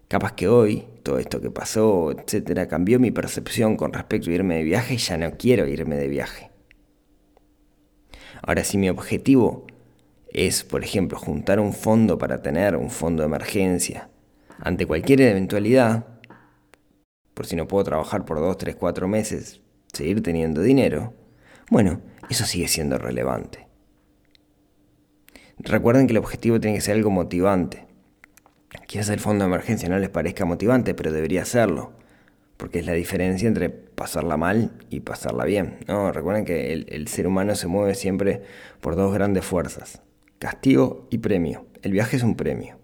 capaz 0.10 0.34
que 0.34 0.50
hoy 0.50 0.90
todo 1.04 1.20
esto 1.20 1.40
que 1.40 1.50
pasó, 1.50 2.12
etcétera, 2.12 2.68
cambió 2.68 3.00
mi 3.00 3.12
percepción 3.12 3.78
con 3.78 3.94
respecto 3.94 4.30
a 4.30 4.34
irme 4.34 4.58
de 4.58 4.64
viaje 4.64 4.96
y 4.96 4.98
ya 4.98 5.16
no 5.16 5.32
quiero 5.38 5.70
irme 5.70 5.96
de 5.96 6.10
viaje. 6.10 6.52
Ahora, 8.42 8.66
si 8.66 8.78
mi 8.78 8.90
objetivo 8.90 9.68
es, 10.34 10.66
por 10.66 10.84
ejemplo, 10.84 11.18
juntar 11.18 11.62
un 11.62 11.72
fondo 11.72 12.18
para 12.18 12.42
tener 12.42 12.76
un 12.76 12.90
fondo 12.90 13.24
de 13.24 13.28
emergencia 13.28 14.10
ante 14.60 14.86
cualquier 14.86 15.22
eventualidad, 15.22 16.08
por 17.34 17.46
si 17.46 17.56
no 17.56 17.70
puedo 17.70 17.86
trabajar 17.86 18.26
por 18.26 18.42
2, 18.42 18.58
3, 18.58 18.76
4 18.76 19.08
meses, 19.08 19.62
seguir 19.94 20.22
teniendo 20.22 20.62
dinero, 20.62 21.14
bueno, 21.70 22.02
eso 22.30 22.44
sigue 22.44 22.68
siendo 22.68 22.98
relevante. 22.98 23.71
Recuerden 25.64 26.08
que 26.08 26.14
el 26.14 26.18
objetivo 26.18 26.60
tiene 26.60 26.76
que 26.78 26.82
ser 26.82 26.96
algo 26.96 27.12
motivante. 27.12 27.86
Quizás 28.88 29.10
el 29.10 29.20
fondo 29.20 29.44
de 29.46 29.50
emergencia 29.50 29.88
no 29.90 30.00
les 30.00 30.10
parezca 30.10 30.44
motivante, 30.44 30.96
pero 30.96 31.12
debería 31.12 31.46
serlo, 31.46 31.92
porque 32.58 32.80
es 32.80 32.86
la 32.86 32.94
diferencia 32.94 33.48
entre 33.48 33.70
pasarla 33.70 34.38
mal 34.38 34.72
y 34.90 35.02
pasarla 35.02 35.46
bien. 35.46 35.78
¿no? 35.88 36.12
Recuerden 36.12 36.46
que 36.46 36.74
el, 36.74 37.08
ser 37.08 37.28
humano 37.28 37.54
se 37.56 37.68
mueve 37.68 37.94
siempre 37.94 38.42
por 38.80 38.96
dos 38.96 39.14
grandes 39.14 39.46
fuerzas, 39.46 40.02
Castigo 40.40 41.08
y 41.12 41.20
premio. 41.20 41.68
El 41.84 41.92
viaje 41.92 42.18
es 42.18 42.24
un 42.24 42.36
premio. 42.36 42.80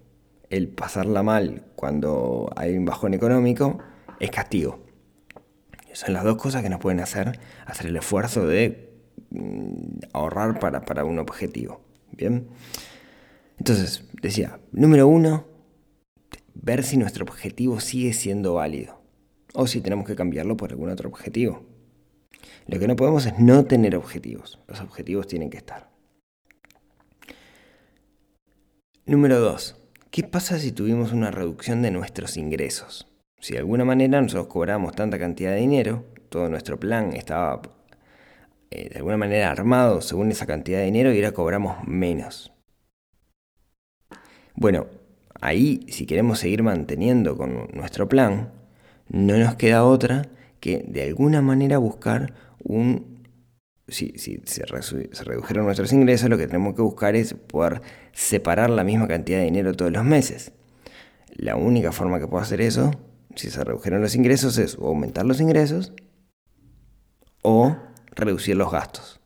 El 0.52 0.68
pasarla 0.68 1.24
mal 1.24 1.64
cuando 1.76 2.52
hay 2.56 2.78
un 2.78 2.86
bajón 2.86 3.16
económico 3.16 3.80
es 4.20 4.30
castigo. 4.30 4.80
Son 5.94 6.14
las 6.14 6.24
dos 6.24 6.38
cosas 6.38 6.62
que 6.62 6.70
nos 6.70 6.80
pueden 6.80 7.00
hacer 7.00 7.40
hacer 7.66 7.88
el 7.88 7.98
esfuerzo 7.98 8.46
de 8.46 8.92
mm, 9.32 10.00
ahorrar 10.14 10.60
para, 10.60 10.86
para 10.86 11.04
un 11.04 11.18
objetivo. 11.18 11.87
Bien. 12.18 12.48
Entonces, 13.60 14.04
decía, 14.22 14.60
número 14.72 15.08
uno, 15.08 15.46
ver 16.56 16.84
si 16.84 16.98
nuestro 16.98 17.24
objetivo 17.24 17.80
sigue 17.80 18.14
siendo 18.14 18.56
válido. 18.56 19.02
O 19.54 19.68
si 19.68 19.82
tenemos 19.82 20.06
que 20.06 20.16
cambiarlo 20.16 20.58
por 20.58 20.72
algún 20.72 20.90
otro 20.90 21.10
objetivo. 21.10 21.64
Lo 22.68 22.80
que 22.80 22.88
no 22.88 22.96
podemos 22.96 23.26
es 23.26 23.40
no 23.40 23.66
tener 23.66 23.96
objetivos. 23.96 24.60
Los 24.68 24.82
objetivos 24.82 25.28
tienen 25.28 25.50
que 25.50 25.58
estar. 25.58 25.90
Número 29.06 29.40
2. 29.40 29.76
¿Qué 30.12 30.24
pasa 30.24 30.60
si 30.60 30.72
tuvimos 30.72 31.14
una 31.14 31.32
reducción 31.32 31.82
de 31.82 31.92
nuestros 31.92 32.36
ingresos? 32.36 33.08
Si 33.40 33.54
de 33.54 33.60
alguna 33.60 33.86
manera 33.86 34.20
nosotros 34.22 34.48
cobramos 34.48 34.96
tanta 34.96 35.20
cantidad 35.20 35.52
de 35.52 35.60
dinero, 35.60 36.06
todo 36.30 36.50
nuestro 36.50 36.80
plan 36.80 37.14
estaba 37.14 37.62
eh, 38.72 38.90
de 38.90 38.98
alguna 38.98 39.18
manera 39.18 39.52
armado 39.52 40.02
según 40.02 40.32
esa 40.32 40.46
cantidad 40.46 40.80
de 40.80 40.86
dinero 40.86 41.14
y 41.14 41.18
ahora 41.18 41.32
cobramos 41.32 41.88
menos. 41.88 42.54
Bueno, 44.56 44.88
ahí 45.42 45.86
si 45.90 46.06
queremos 46.06 46.40
seguir 46.40 46.64
manteniendo 46.64 47.38
con 47.38 47.68
nuestro 47.74 48.10
plan, 48.10 48.52
no 49.10 49.38
nos 49.38 49.56
queda 49.56 49.86
otra 49.86 50.30
que 50.60 50.84
de 50.88 51.04
alguna 51.04 51.42
manera 51.42 51.78
buscar 51.78 52.34
un 52.64 53.18
si, 53.88 54.14
se, 54.46 54.66
redujeron 54.66 55.66
nuestros 55.66 55.94
ingresos, 55.94 56.30
lo 56.30 56.38
que 56.38 56.48
tenemos 56.48 56.76
que 56.76 56.82
buscar 56.82 57.16
es 57.16 57.34
poder 57.34 57.82
separar 58.12 58.70
la 58.70 58.84
misma 58.84 59.08
cantidad 59.08 59.40
de 59.40 59.46
dinero 59.46 59.74
todos 59.74 59.92
los 59.92 60.04
meses. 60.04 60.52
La 61.36 61.56
única 61.56 61.92
forma 61.92 62.20
que 62.20 62.28
puedo 62.28 62.44
hacer 62.44 62.62
eso, 62.62 62.92
si 63.36 63.50
se 63.50 63.64
redujeron 63.64 64.02
los 64.02 64.16
ingresos, 64.16 64.58
es 64.58 64.76
aumentar 64.76 65.26
los 65.26 65.40
ingresos 65.40 65.94
o 67.44 67.78
reducir 68.18 68.56
los 68.56 68.72
gastos. 68.72 69.20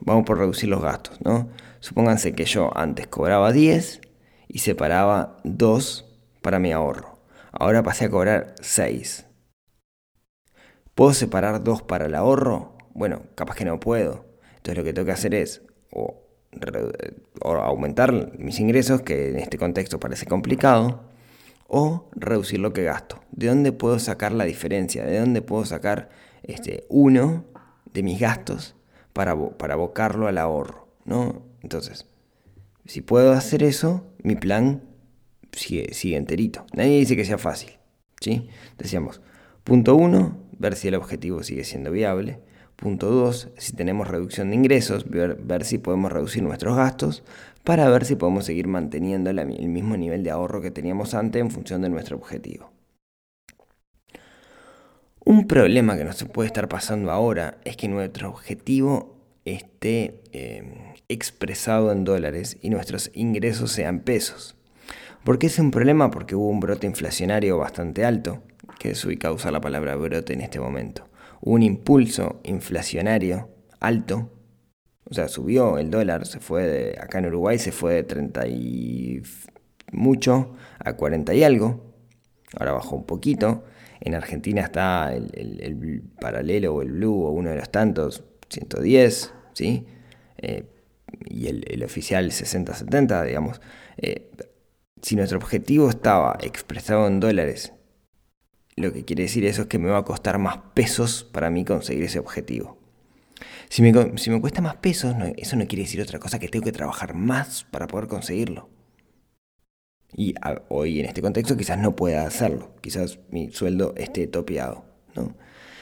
Vamos 0.00 0.24
por 0.24 0.38
reducir 0.38 0.68
los 0.68 0.82
gastos, 0.82 1.18
¿no? 1.22 1.48
Supónganse 1.80 2.34
que 2.34 2.44
yo 2.44 2.70
antes 2.76 3.06
cobraba 3.06 3.52
10 3.52 4.00
y 4.48 4.58
separaba 4.58 5.38
2 5.44 6.04
para 6.42 6.58
mi 6.58 6.72
ahorro. 6.72 7.18
Ahora 7.52 7.82
pasé 7.82 8.06
a 8.06 8.10
cobrar 8.10 8.54
6. 8.60 9.26
¿Puedo 10.94 11.14
separar 11.14 11.64
2 11.64 11.82
para 11.82 12.06
el 12.06 12.14
ahorro? 12.14 12.76
bueno, 12.94 13.22
capaz 13.34 13.56
que 13.56 13.64
no 13.64 13.80
puedo. 13.80 14.26
Entonces 14.56 14.76
lo 14.76 14.84
que 14.84 14.92
tengo 14.92 15.06
que 15.06 15.12
hacer 15.12 15.34
es 15.34 15.62
o, 15.90 16.22
aumentar 17.42 18.38
mis 18.38 18.60
ingresos, 18.60 19.02
que 19.02 19.30
en 19.30 19.38
este 19.38 19.56
contexto 19.56 20.00
parece 20.00 20.26
complicado, 20.26 21.04
o 21.66 22.10
reducir 22.14 22.60
lo 22.60 22.72
que 22.72 22.82
gasto. 22.82 23.20
¿De 23.30 23.46
dónde 23.46 23.72
puedo 23.72 23.98
sacar 23.98 24.32
la 24.32 24.44
diferencia? 24.44 25.04
¿De 25.04 25.18
dónde 25.18 25.42
puedo 25.42 25.64
sacar 25.64 26.10
este, 26.42 26.84
uno 26.88 27.44
de 27.92 28.02
mis 28.02 28.20
gastos 28.20 28.76
para, 29.12 29.36
para 29.56 29.74
abocarlo 29.74 30.28
al 30.28 30.38
ahorro? 30.38 30.88
¿no? 31.04 31.42
Entonces, 31.62 32.06
si 32.86 33.00
puedo 33.00 33.32
hacer 33.32 33.62
eso, 33.62 34.06
mi 34.22 34.36
plan 34.36 34.82
sigue, 35.52 35.92
sigue 35.92 36.16
enterito. 36.16 36.66
Nadie 36.72 36.98
dice 36.98 37.16
que 37.16 37.24
sea 37.24 37.38
fácil. 37.38 37.72
¿sí? 38.20 38.48
Decíamos, 38.78 39.20
punto 39.64 39.96
uno, 39.96 40.38
ver 40.58 40.76
si 40.76 40.88
el 40.88 40.94
objetivo 40.94 41.42
sigue 41.42 41.64
siendo 41.64 41.90
viable. 41.90 42.40
Punto 42.76 43.10
2, 43.10 43.50
si 43.58 43.74
tenemos 43.74 44.08
reducción 44.08 44.48
de 44.48 44.56
ingresos, 44.56 45.04
ver, 45.10 45.64
si 45.66 45.76
podemos 45.76 46.10
reducir 46.10 46.42
nuestros 46.42 46.76
gastos 46.78 47.22
para 47.62 47.86
ver 47.90 48.06
si 48.06 48.16
podemos 48.16 48.46
seguir 48.46 48.68
manteniendo 48.68 49.28
el 49.28 49.68
mismo 49.68 49.98
nivel 49.98 50.22
de 50.22 50.30
ahorro 50.30 50.62
que 50.62 50.70
teníamos 50.70 51.12
antes 51.12 51.42
en 51.42 51.50
función 51.50 51.82
de 51.82 51.90
nuestro 51.90 52.16
objetivo. 52.16 52.72
Un 55.30 55.46
problema 55.46 55.96
que 55.96 56.02
nos 56.02 56.24
puede 56.24 56.48
estar 56.48 56.68
pasando 56.68 57.12
ahora 57.12 57.58
es 57.64 57.76
que 57.76 57.86
nuestro 57.86 58.30
objetivo 58.30 59.16
esté 59.44 60.22
eh, 60.32 60.96
expresado 61.08 61.92
en 61.92 62.02
dólares 62.02 62.58
y 62.62 62.68
nuestros 62.68 63.12
ingresos 63.14 63.70
sean 63.70 64.00
pesos. 64.00 64.56
¿Por 65.22 65.38
qué 65.38 65.46
es 65.46 65.56
un 65.60 65.70
problema? 65.70 66.10
Porque 66.10 66.34
hubo 66.34 66.48
un 66.48 66.58
brote 66.58 66.88
inflacionario 66.88 67.58
bastante 67.58 68.04
alto, 68.04 68.42
que 68.80 68.90
es 68.90 69.04
ubicado 69.04 69.36
usar 69.36 69.52
la 69.52 69.60
palabra 69.60 69.94
brote 69.94 70.32
en 70.32 70.40
este 70.40 70.58
momento 70.58 71.08
un 71.42 71.62
impulso 71.62 72.40
inflacionario 72.42 73.50
alto. 73.78 74.32
O 75.04 75.14
sea, 75.14 75.28
subió 75.28 75.78
el 75.78 75.92
dólar, 75.92 76.26
se 76.26 76.40
fue 76.40 76.66
de, 76.66 76.98
acá 77.00 77.20
en 77.20 77.26
Uruguay 77.26 77.56
se 77.56 77.70
fue 77.70 77.94
de 77.94 78.02
30 78.02 78.48
y 78.48 79.22
mucho 79.92 80.56
a 80.80 80.94
40 80.94 81.32
y 81.34 81.44
algo. 81.44 81.94
Ahora 82.58 82.72
bajó 82.72 82.96
un 82.96 83.06
poquito. 83.06 83.62
En 84.00 84.14
Argentina 84.14 84.62
está 84.62 85.14
el, 85.14 86.02
paralelo 86.20 86.74
o 86.74 86.82
el 86.82 86.92
blue 86.92 87.24
o 87.24 87.30
uno 87.30 87.50
de 87.50 87.56
los 87.56 87.70
tantos, 87.70 88.24
110, 88.48 89.34
¿sí? 89.52 89.86
Eh, 90.38 90.64
y 91.26 91.48
el, 91.48 91.82
oficial 91.82 92.30
60-70, 92.30 93.26
digamos. 93.26 93.60
Eh, 93.98 94.30
si 95.02 95.16
nuestro 95.16 95.38
objetivo 95.38 95.90
estaba 95.90 96.38
expresado 96.42 97.06
en 97.06 97.20
dólares, 97.20 97.72
lo 98.76 98.92
que 98.92 99.04
quiere 99.04 99.24
decir 99.24 99.44
eso 99.44 99.62
es 99.62 99.68
que 99.68 99.78
me 99.78 99.90
va 99.90 99.98
a 99.98 100.04
costar 100.04 100.38
más 100.38 100.58
pesos 100.74 101.24
para 101.24 101.50
mí 101.50 101.64
conseguir 101.64 102.04
ese 102.04 102.18
objetivo. 102.18 102.78
Si 103.68 103.82
me, 103.82 104.40
cuesta 104.40 104.60
más 104.60 104.76
pesos, 104.76 105.14
eso 105.36 105.56
no 105.56 105.66
quiere 105.66 105.84
decir 105.84 106.00
otra 106.00 106.18
cosa 106.18 106.38
que 106.38 106.48
tengo 106.48 106.64
que 106.64 106.72
trabajar 106.72 107.14
más 107.14 107.64
para 107.70 107.86
poder 107.86 108.08
conseguirlo. 108.08 108.68
Y 110.16 110.34
hoy 110.68 111.00
en 111.00 111.06
este 111.06 111.22
contexto 111.22 111.56
quizás 111.56 111.78
no 111.78 111.94
pueda 111.94 112.26
hacerlo, 112.26 112.72
quizás 112.80 113.18
mi 113.30 113.50
sueldo 113.50 113.94
esté 113.96 114.26
topeado. 114.26 114.84
¿no? 115.14 115.34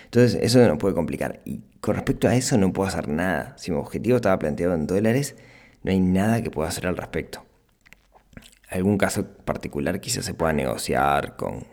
Entonces 0.05 0.39
eso 0.43 0.67
nos 0.67 0.79
puede 0.79 0.95
complicar. 0.95 1.41
Y 1.45 1.61
con 1.81 1.95
respecto 1.95 2.29
a 2.29 2.35
eso 2.35 2.57
no 2.57 2.73
puedo 2.73 2.89
hacer 2.89 3.09
nada. 3.09 3.55
Si 3.59 3.71
mi 3.71 3.77
objetivo 3.77 4.17
estaba 4.17 4.39
planteado 4.39 4.75
en 4.75 4.87
dólares, 4.87 5.37
no 5.83 5.91
hay 5.91 6.01
nada 6.01 6.43
que 6.43 6.51
pueda 6.51 6.69
hacer 6.69 6.87
al 6.87 6.97
respecto. 6.97 7.45
Algún 8.71 8.99
caso 8.99 9.27
particular 9.45 10.01
quizás 10.01 10.25
se 10.25 10.35
pueda 10.35 10.53
negociar 10.53 11.37
con, 11.37 11.67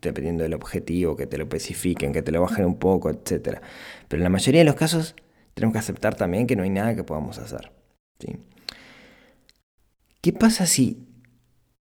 dependiendo 0.00 0.42
del 0.42 0.54
objetivo, 0.54 1.16
que 1.16 1.26
te 1.26 1.38
lo 1.38 1.44
especifiquen, 1.44 2.12
que 2.12 2.22
te 2.22 2.32
lo 2.32 2.40
bajen 2.40 2.64
un 2.64 2.78
poco, 2.78 3.10
etc. 3.10 3.60
Pero 4.08 4.20
en 4.20 4.24
la 4.24 4.30
mayoría 4.30 4.60
de 4.60 4.64
los 4.64 4.74
casos 4.74 5.14
tenemos 5.54 5.72
que 5.72 5.78
aceptar 5.78 6.14
también 6.14 6.46
que 6.46 6.56
no 6.56 6.62
hay 6.62 6.70
nada 6.70 6.94
que 6.94 7.04
podamos 7.04 7.38
hacer. 7.38 7.72
¿Qué 10.20 10.32
pasa 10.32 10.66
si 10.66 11.06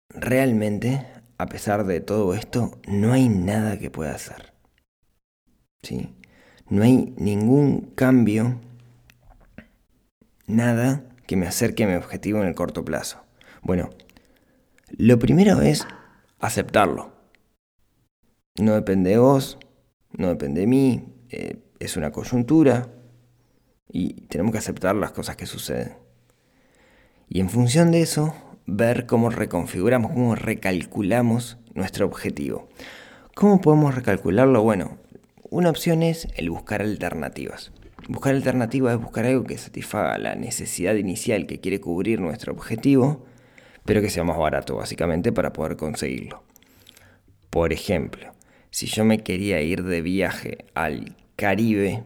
realmente, 0.09 1.05
a 1.37 1.45
pesar 1.47 1.85
de 1.85 2.01
todo 2.01 2.33
esto, 2.33 2.79
no 2.87 3.13
hay 3.13 3.29
nada 3.29 3.79
que 3.79 3.91
pueda 3.91 4.13
hacer? 4.13 4.53
¿Sí? 5.81 6.15
No 6.67 6.83
hay 6.83 7.13
ningún 7.17 7.91
cambio, 7.95 8.59
nada 10.45 11.05
que 11.25 11.35
me 11.35 11.47
acerque 11.47 11.83
a 11.83 11.87
mi 11.87 11.95
objetivo 11.95 12.41
en 12.41 12.47
el 12.47 12.55
corto 12.55 12.83
plazo. 12.83 13.23
Bueno, 13.61 13.89
lo 14.97 15.19
primero 15.19 15.61
es 15.61 15.87
aceptarlo. 16.39 17.13
No 18.59 18.73
depende 18.73 19.11
de 19.11 19.19
vos, 19.19 19.57
no 20.11 20.29
depende 20.29 20.61
de 20.61 20.67
mí, 20.67 21.13
eh, 21.29 21.63
es 21.79 21.97
una 21.97 22.11
coyuntura 22.11 22.89
y 23.87 24.21
tenemos 24.27 24.51
que 24.51 24.57
aceptar 24.57 24.95
las 24.95 25.11
cosas 25.11 25.35
que 25.35 25.45
suceden. 25.45 25.97
Y 27.27 27.39
en 27.39 27.49
función 27.49 27.91
de 27.91 28.01
eso, 28.01 28.33
ver 28.71 29.05
cómo 29.05 29.29
reconfiguramos, 29.29 30.11
cómo 30.11 30.35
recalculamos 30.35 31.57
nuestro 31.73 32.05
objetivo. 32.05 32.69
¿Cómo 33.35 33.61
podemos 33.61 33.95
recalcularlo? 33.95 34.61
Bueno, 34.61 34.97
una 35.49 35.69
opción 35.69 36.03
es 36.03 36.27
el 36.35 36.49
buscar 36.49 36.81
alternativas. 36.81 37.71
Buscar 38.07 38.35
alternativas 38.35 38.95
es 38.95 39.01
buscar 39.01 39.25
algo 39.25 39.43
que 39.43 39.57
satisfaga 39.57 40.17
la 40.17 40.35
necesidad 40.35 40.95
inicial 40.95 41.47
que 41.47 41.59
quiere 41.59 41.79
cubrir 41.79 42.21
nuestro 42.21 42.53
objetivo, 42.53 43.25
pero 43.85 44.01
que 44.01 44.09
sea 44.09 44.23
más 44.23 44.37
barato 44.37 44.75
básicamente 44.75 45.31
para 45.31 45.53
poder 45.53 45.75
conseguirlo. 45.75 46.43
Por 47.49 47.73
ejemplo, 47.73 48.31
si 48.69 48.85
yo 48.85 49.03
me 49.03 49.19
quería 49.23 49.61
ir 49.61 49.83
de 49.83 50.01
viaje 50.01 50.65
al 50.75 51.15
Caribe 51.35 52.03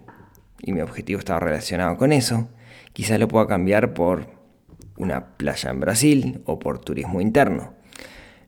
y 0.61 0.71
mi 0.71 0.81
objetivo 0.81 1.19
estaba 1.19 1.39
relacionado 1.39 1.97
con 1.97 2.13
eso, 2.13 2.47
quizás 2.93 3.19
lo 3.19 3.27
pueda 3.27 3.47
cambiar 3.47 3.93
por 3.93 4.42
una 4.97 5.37
playa 5.37 5.71
en 5.71 5.79
Brasil 5.79 6.41
o 6.45 6.59
por 6.59 6.79
turismo 6.79 7.21
interno. 7.21 7.73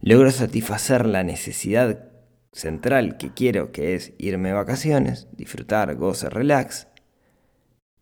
Logro 0.02 0.32
satisfacer 0.32 1.06
la 1.06 1.24
necesidad 1.24 2.10
central 2.52 3.18
que 3.18 3.34
quiero, 3.34 3.72
que 3.72 3.96
es 3.96 4.14
irme 4.18 4.50
de 4.50 4.56
vacaciones, 4.56 5.28
disfrutar, 5.36 5.96
goce, 5.96 6.30
relax, 6.30 6.88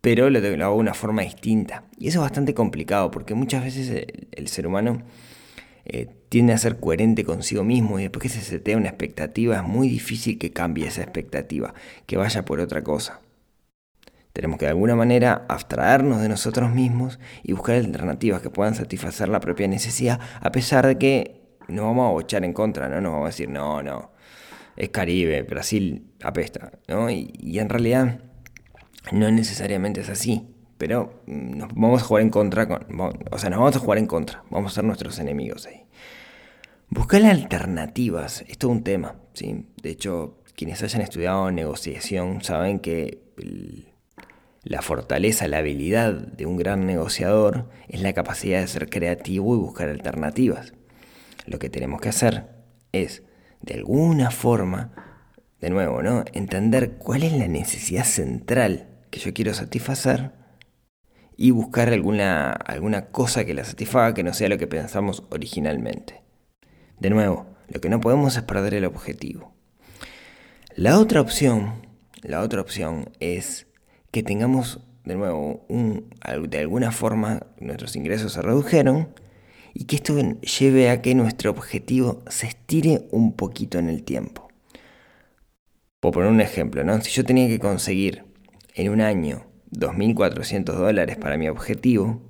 pero 0.00 0.28
lo, 0.28 0.38
hago 0.38 0.74
de 0.74 0.80
una 0.80 0.94
forma 0.94 1.22
distinta. 1.22 1.84
Y 1.98 2.08
eso 2.08 2.18
es 2.18 2.22
bastante 2.22 2.54
complicado 2.54 3.10
porque 3.10 3.34
muchas 3.34 3.64
veces 3.64 4.06
el, 4.32 4.48
ser 4.48 4.66
humano 4.66 5.02
eh, 5.86 6.08
tiende 6.28 6.52
a 6.52 6.58
ser 6.58 6.78
coherente 6.78 7.24
consigo 7.24 7.64
mismo 7.64 7.98
y 7.98 8.02
después 8.02 8.22
que 8.22 8.28
se 8.28 8.42
setea 8.42 8.76
una 8.76 8.90
expectativa 8.90 9.56
es 9.56 9.62
muy 9.62 9.88
difícil 9.88 10.38
que 10.38 10.52
cambie 10.52 10.86
esa 10.86 11.02
expectativa, 11.02 11.72
que 12.06 12.18
vaya 12.18 12.44
por 12.44 12.60
otra 12.60 12.84
cosa. 12.84 13.20
Tenemos 14.34 14.58
que 14.58 14.64
de 14.64 14.70
alguna 14.70 14.96
manera 14.96 15.46
abstraernos 15.48 16.20
de 16.20 16.28
nosotros 16.28 16.68
mismos 16.68 17.20
y 17.44 17.52
buscar 17.52 17.76
alternativas 17.76 18.42
que 18.42 18.50
puedan 18.50 18.74
satisfacer 18.74 19.28
la 19.28 19.38
propia 19.38 19.68
necesidad, 19.68 20.18
a 20.40 20.50
pesar 20.50 20.88
de 20.88 20.98
que 20.98 21.40
no 21.68 21.84
vamos 21.84 22.08
a 22.08 22.12
bochar 22.12 22.44
en 22.44 22.52
contra, 22.52 22.88
no 22.88 23.00
nos 23.00 23.12
vamos 23.12 23.26
a 23.26 23.28
decir, 23.28 23.48
no, 23.48 23.80
no, 23.84 24.10
es 24.74 24.88
Caribe, 24.88 25.44
Brasil 25.44 26.10
apesta, 26.20 26.72
¿no? 26.88 27.08
Y, 27.10 27.60
en 27.60 27.68
realidad 27.68 28.22
no 29.12 29.30
necesariamente 29.30 30.00
es 30.00 30.08
así, 30.08 30.48
pero 30.78 31.22
mm, 31.26 31.56
nos 31.56 31.68
vamos 31.72 32.02
a 32.02 32.04
jugar 32.04 32.24
en 32.24 32.30
contra, 32.30 32.66
con, 32.66 32.84
o 33.30 33.38
sea, 33.38 33.50
nos 33.50 33.60
vamos 33.60 33.76
a 33.76 33.78
jugar 33.78 33.98
en 33.98 34.08
contra, 34.08 34.42
vamos 34.50 34.72
a 34.72 34.74
ser 34.74 34.84
nuestros 34.84 35.16
enemigos 35.20 35.64
ahí. 35.66 35.86
Buscar 36.90 37.24
alternativas 37.24 38.44
es 38.48 38.58
todo 38.58 38.72
un 38.72 38.82
tema, 38.82 39.14
¿sí? 39.32 39.64
De 39.80 39.90
hecho, 39.90 40.38
quienes 40.56 40.82
hayan 40.82 41.02
estudiado 41.02 41.52
negociación 41.52 42.42
saben 42.42 42.80
que 42.80 43.22
la 44.64 44.80
fortaleza, 44.80 45.46
la 45.46 45.58
habilidad 45.58 46.14
de 46.14 46.46
un 46.46 46.56
gran 46.56 46.86
negociador 46.86 47.68
es 47.86 48.00
la 48.00 48.14
capacidad 48.14 48.60
de 48.60 48.66
ser 48.66 48.88
creativo 48.88 49.54
y 49.54 49.58
buscar 49.58 49.90
alternativas. 49.90 50.72
Lo 51.46 51.58
que 51.58 51.68
tenemos 51.68 52.00
que 52.00 52.08
hacer 52.08 52.46
es 52.92 53.22
de 53.60 53.74
alguna 53.74 54.30
forma, 54.30 54.92
de 55.60 55.68
nuevo, 55.68 56.02
¿no? 56.02 56.24
Entender 56.32 56.92
cuál 56.92 57.24
es 57.24 57.32
la 57.34 57.46
necesidad 57.46 58.04
central 58.04 58.88
que 59.10 59.20
yo 59.20 59.34
quiero 59.34 59.52
satisfacer 59.52 60.32
y 61.36 61.50
buscar 61.50 61.90
alguna, 61.90 62.50
alguna 62.50 63.06
cosa 63.06 63.44
que 63.44 63.52
la 63.52 63.64
satisfaga 63.64 64.14
que 64.14 64.22
no 64.22 64.32
sea 64.32 64.48
lo 64.48 64.58
que 64.58 64.66
pensamos 64.66 65.24
originalmente. 65.30 66.22
De 66.98 67.10
nuevo, 67.10 67.46
lo 67.68 67.80
que 67.80 67.90
no 67.90 68.00
podemos 68.00 68.36
es 68.36 68.42
perder 68.42 68.74
el 68.74 68.86
objetivo. 68.86 69.54
La 70.74 70.98
otra 70.98 71.20
opción, 71.20 71.86
la 72.22 72.40
otra 72.40 72.62
opción 72.62 73.10
es 73.20 73.63
que 74.14 74.22
tengamos, 74.22 74.78
de 75.02 75.16
nuevo, 75.16 75.66
de 75.68 76.58
alguna 76.60 76.92
forma 76.92 77.48
nuestros 77.58 77.96
ingresos 77.96 78.34
se 78.34 78.42
redujeron 78.42 79.08
y 79.74 79.86
que 79.86 79.96
esto 79.96 80.16
lleve 80.40 80.88
a 80.88 81.02
que 81.02 81.16
nuestro 81.16 81.50
objetivo 81.50 82.22
se 82.28 82.46
estire 82.46 83.08
un 83.10 83.32
poquito 83.32 83.76
en 83.80 83.88
el 83.88 84.04
tiempo. 84.04 84.46
Por 85.98 86.12
poner 86.12 86.30
un 86.30 86.40
ejemplo, 86.40 86.84
¿no? 86.84 87.00
si 87.00 87.10
yo 87.10 87.24
tenía 87.24 87.48
que 87.48 87.58
conseguir 87.58 88.24
en 88.76 88.88
un 88.90 89.00
año 89.00 89.46
2.400 89.72 90.62
dólares 90.74 91.16
para 91.16 91.36
mi 91.36 91.48
objetivo, 91.48 92.22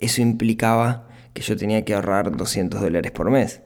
eso 0.00 0.20
implicaba 0.20 1.08
que 1.32 1.40
yo 1.40 1.56
tenía 1.56 1.82
que 1.86 1.94
ahorrar 1.94 2.36
200 2.36 2.78
dólares 2.78 3.10
por 3.10 3.30
mes. 3.30 3.62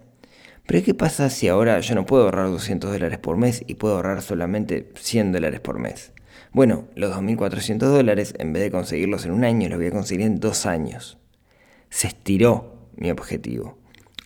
Pero 0.69 0.85
¿qué 0.85 0.95
pasa 0.95 1.31
si 1.31 1.49
ahora 1.49 1.81
yo 1.81 1.97
no 1.97 2.07
puedo 2.07 2.27
ahorrar 2.27 2.47
200 2.47 2.93
dólares 2.93 3.19
por 3.19 3.37
mes 3.37 3.65
y 3.67 3.75
puedo 3.75 3.97
ahorrar 3.97 4.23
solamente 4.23 4.93
100 4.95 5.33
dólares 5.33 5.59
por 5.59 5.81
mes? 5.81 6.13
Bueno, 6.57 6.89
los 6.95 7.15
2.400 7.15 7.81
dólares, 7.81 8.33
en 8.39 8.55
vez 8.55 8.63
de 8.63 8.71
conseguirlos 8.71 9.27
en 9.27 9.33
un 9.33 9.45
año, 9.45 9.69
los 9.69 9.77
voy 9.77 9.89
a 9.89 9.91
conseguir 9.91 10.25
en 10.25 10.41
dos 10.41 10.65
años 10.65 11.19
se 11.91 12.07
estiró 12.07 12.89
mi 12.97 13.11
objetivo. 13.11 13.77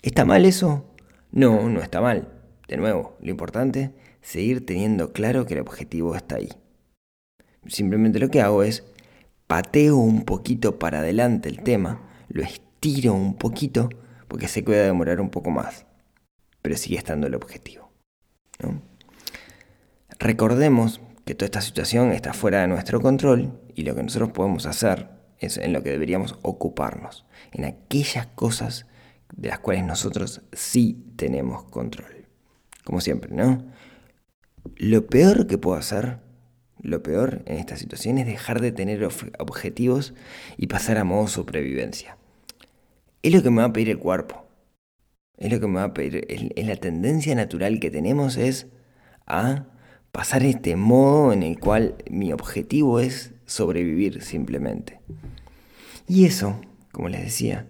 ¿Está 0.01 0.25
mal 0.25 0.45
eso? 0.45 0.85
No, 1.33 1.69
no 1.69 1.81
está 1.81 2.01
mal. 2.01 2.29
De 2.69 2.77
nuevo, 2.77 3.17
lo 3.21 3.31
importante, 3.31 3.91
seguir 4.23 4.65
teniendo 4.65 5.13
claro 5.13 5.45
que 5.45 5.55
el 5.55 5.61
objetivo 5.61 6.15
está 6.15 6.37
ahí. 6.37 6.51
Simplemente 7.67 8.21
lo 8.21 8.31
que 8.31 8.41
hago 8.41 8.63
es 8.63 8.85
pateo 9.49 9.97
un 9.97 10.25
poquito 10.25 10.79
para 10.79 11.01
adelante 11.01 11.49
el 11.49 11.65
tema, 11.65 12.09
lo 12.29 12.45
estiro 12.45 13.13
un 13.13 13.35
poquito 13.39 13.89
porque 14.29 14.47
sé 14.47 14.63
que 14.63 14.71
voy 14.71 14.79
a 14.79 14.85
demorar 14.85 15.21
un 15.21 15.31
poco 15.31 15.51
más, 15.51 15.85
pero 16.63 16.77
sigue 16.77 16.97
estando 16.97 17.27
el 17.27 17.35
objetivo. 17.35 17.91
Recordemos 20.21 21.01
que 21.31 21.37
toda 21.37 21.47
esta 21.47 21.61
situación 21.61 22.11
está 22.11 22.33
fuera 22.33 22.63
de 22.63 22.67
nuestro 22.67 23.01
control 23.01 23.57
y 23.77 23.85
lo 23.85 23.95
que 23.95 24.03
nosotros 24.03 24.33
podemos 24.33 24.67
hacer 24.67 25.11
es 25.39 25.59
en 25.59 25.73
lo 25.73 25.81
que 25.85 25.91
deberíamos 25.91 26.35
ocuparnos, 26.43 27.25
en 27.53 27.67
aquellas 27.67 28.27
cosas 28.27 28.87
de 29.37 29.47
las 29.47 29.61
cuales 29.61 29.85
nosotros 29.85 30.43
sí 30.53 31.05
tenemos 31.15 31.63
control. 31.63 32.27
Como 32.83 33.01
siempre, 33.01 33.33
¿no? 33.33 33.65
Lo 34.75 35.07
peor 35.07 35.47
que 35.47 35.57
puedo 35.57 35.79
hacer, 35.79 36.19
lo 36.83 37.01
peor 37.01 37.45
en 37.47 37.59
esta 37.59 37.77
situación 37.77 38.19
es 38.19 38.27
dejar 38.27 38.61
de 38.61 38.73
tener 38.73 39.09
objetivos 39.39 40.15
y 40.57 40.67
pasar 40.67 40.99
a 40.99 41.05
modo 41.05 41.29
supervivencia. 41.29 42.19
Es 43.23 43.33
lo 43.33 43.41
que 43.41 43.51
me 43.51 43.59
va 43.59 43.67
a 43.67 43.73
pedir 43.73 43.91
el 43.91 44.01
cuerpo. 44.01 44.49
Es 45.37 45.53
lo 45.53 45.61
que 45.61 45.69
me 45.69 45.77
va 45.77 45.85
a 45.85 45.95
pedir, 45.95 46.27
es 46.29 46.67
la 46.67 46.75
tendencia 46.75 47.37
natural 47.37 47.79
que 47.79 47.93
tenemos 47.93 48.37
es 48.37 48.67
a 49.29 49.67
pasar 50.13 50.43
este 50.43 50.77
modo 50.77 51.33
en 51.33 51.43
el 51.43 51.59
cual 51.59 51.97
mi 52.11 52.33
objetivo 52.33 53.01
es 53.01 53.33
sobrevivir 53.47 54.23
simplemente. 54.23 55.01
Y 56.09 56.27
eso, 56.27 56.61
como 56.93 57.09
les 57.09 57.23
decía, 57.23 57.69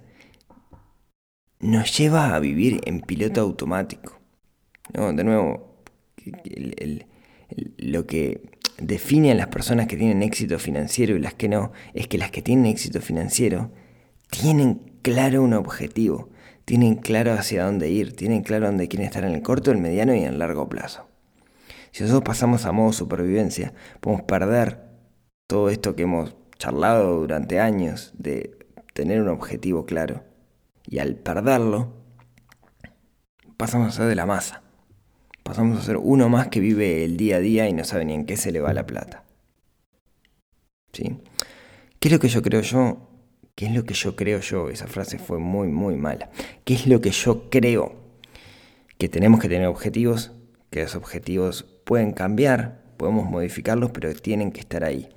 nos 1.60 1.96
lleva 1.96 2.34
a 2.34 2.40
vivir 2.40 2.80
en 2.86 3.00
piloto 3.00 3.40
automático. 3.40 4.18
De 4.92 5.24
nuevo, 5.24 5.84
lo 7.76 8.06
que 8.06 8.50
define 8.78 9.32
a 9.32 9.34
las 9.34 9.48
personas 9.48 9.86
que 9.86 9.96
tienen 9.96 10.22
éxito 10.22 10.58
financiero 10.58 11.16
y 11.16 11.20
las 11.20 11.34
que 11.34 11.48
no 11.48 11.72
es 11.92 12.08
que 12.08 12.18
las 12.18 12.30
que 12.30 12.42
tienen 12.42 12.66
éxito 12.66 13.00
financiero 13.00 13.70
tienen 14.30 14.80
claro 15.02 15.42
un 15.42 15.52
objetivo, 15.52 16.30
tienen 16.64 16.94
claro 16.94 17.32
hacia 17.32 17.64
dónde 17.64 17.90
ir, 17.90 18.16
tienen 18.16 18.42
claro 18.42 18.66
dónde 18.66 18.88
quieren 18.88 19.06
estar 19.06 19.24
en 19.24 19.34
el 19.34 19.42
corto, 19.42 19.70
el 19.70 19.78
mediano 19.78 20.14
y 20.14 20.20
en 20.20 20.32
el 20.32 20.38
largo 20.38 20.68
plazo. 20.68 21.09
Si 21.92 22.02
nosotros 22.02 22.24
pasamos 22.24 22.64
a 22.66 22.72
modo 22.72 22.92
supervivencia, 22.92 23.72
podemos 24.00 24.24
perder 24.24 24.90
todo 25.46 25.70
esto 25.70 25.96
que 25.96 26.02
hemos 26.02 26.36
charlado 26.58 27.20
durante 27.20 27.58
años 27.58 28.12
de 28.16 28.56
tener 28.94 29.20
un 29.20 29.28
objetivo 29.28 29.86
claro. 29.86 30.22
Y 30.86 30.98
al 30.98 31.16
perderlo, 31.16 31.92
pasamos 33.56 33.88
a 33.88 33.96
ser 33.96 34.06
de 34.06 34.14
la 34.14 34.26
masa. 34.26 34.62
Pasamos 35.42 35.78
a 35.78 35.82
ser 35.82 35.96
uno 35.96 36.28
más 36.28 36.48
que 36.48 36.60
vive 36.60 37.04
el 37.04 37.16
día 37.16 37.36
a 37.36 37.40
día 37.40 37.68
y 37.68 37.72
no 37.72 37.84
sabe 37.84 38.04
ni 38.04 38.14
en 38.14 38.26
qué 38.26 38.36
se 38.36 38.52
le 38.52 38.60
va 38.60 38.72
la 38.72 38.86
plata. 38.86 39.24
¿Sí? 40.92 41.18
¿Qué 41.98 42.08
es 42.08 42.12
lo 42.12 42.20
que 42.20 42.28
yo 42.28 42.42
creo 42.42 42.60
yo? 42.60 43.08
¿Qué 43.54 43.66
es 43.66 43.72
lo 43.72 43.84
que 43.84 43.94
yo 43.94 44.16
creo 44.16 44.40
yo? 44.40 44.70
Esa 44.70 44.86
frase 44.86 45.18
fue 45.18 45.38
muy, 45.38 45.68
muy 45.68 45.96
mala. 45.96 46.30
¿Qué 46.64 46.74
es 46.74 46.86
lo 46.86 47.00
que 47.00 47.10
yo 47.10 47.50
creo? 47.50 47.94
Que 48.96 49.08
tenemos 49.08 49.40
que 49.40 49.48
tener 49.48 49.66
objetivos, 49.66 50.32
que 50.70 50.82
los 50.82 50.94
objetivos 50.94 51.69
pueden 51.84 52.12
cambiar, 52.12 52.82
podemos 52.96 53.28
modificarlos, 53.28 53.90
pero 53.90 54.12
tienen 54.14 54.52
que 54.52 54.60
estar 54.60 54.84
ahí. 54.84 55.08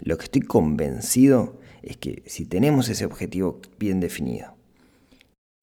Lo 0.00 0.16
que 0.18 0.24
estoy 0.24 0.42
convencido 0.42 1.60
es 1.82 1.96
que 1.96 2.22
si 2.26 2.44
tenemos 2.44 2.88
ese 2.88 3.04
objetivo 3.04 3.60
bien 3.78 4.00
definido 4.00 4.54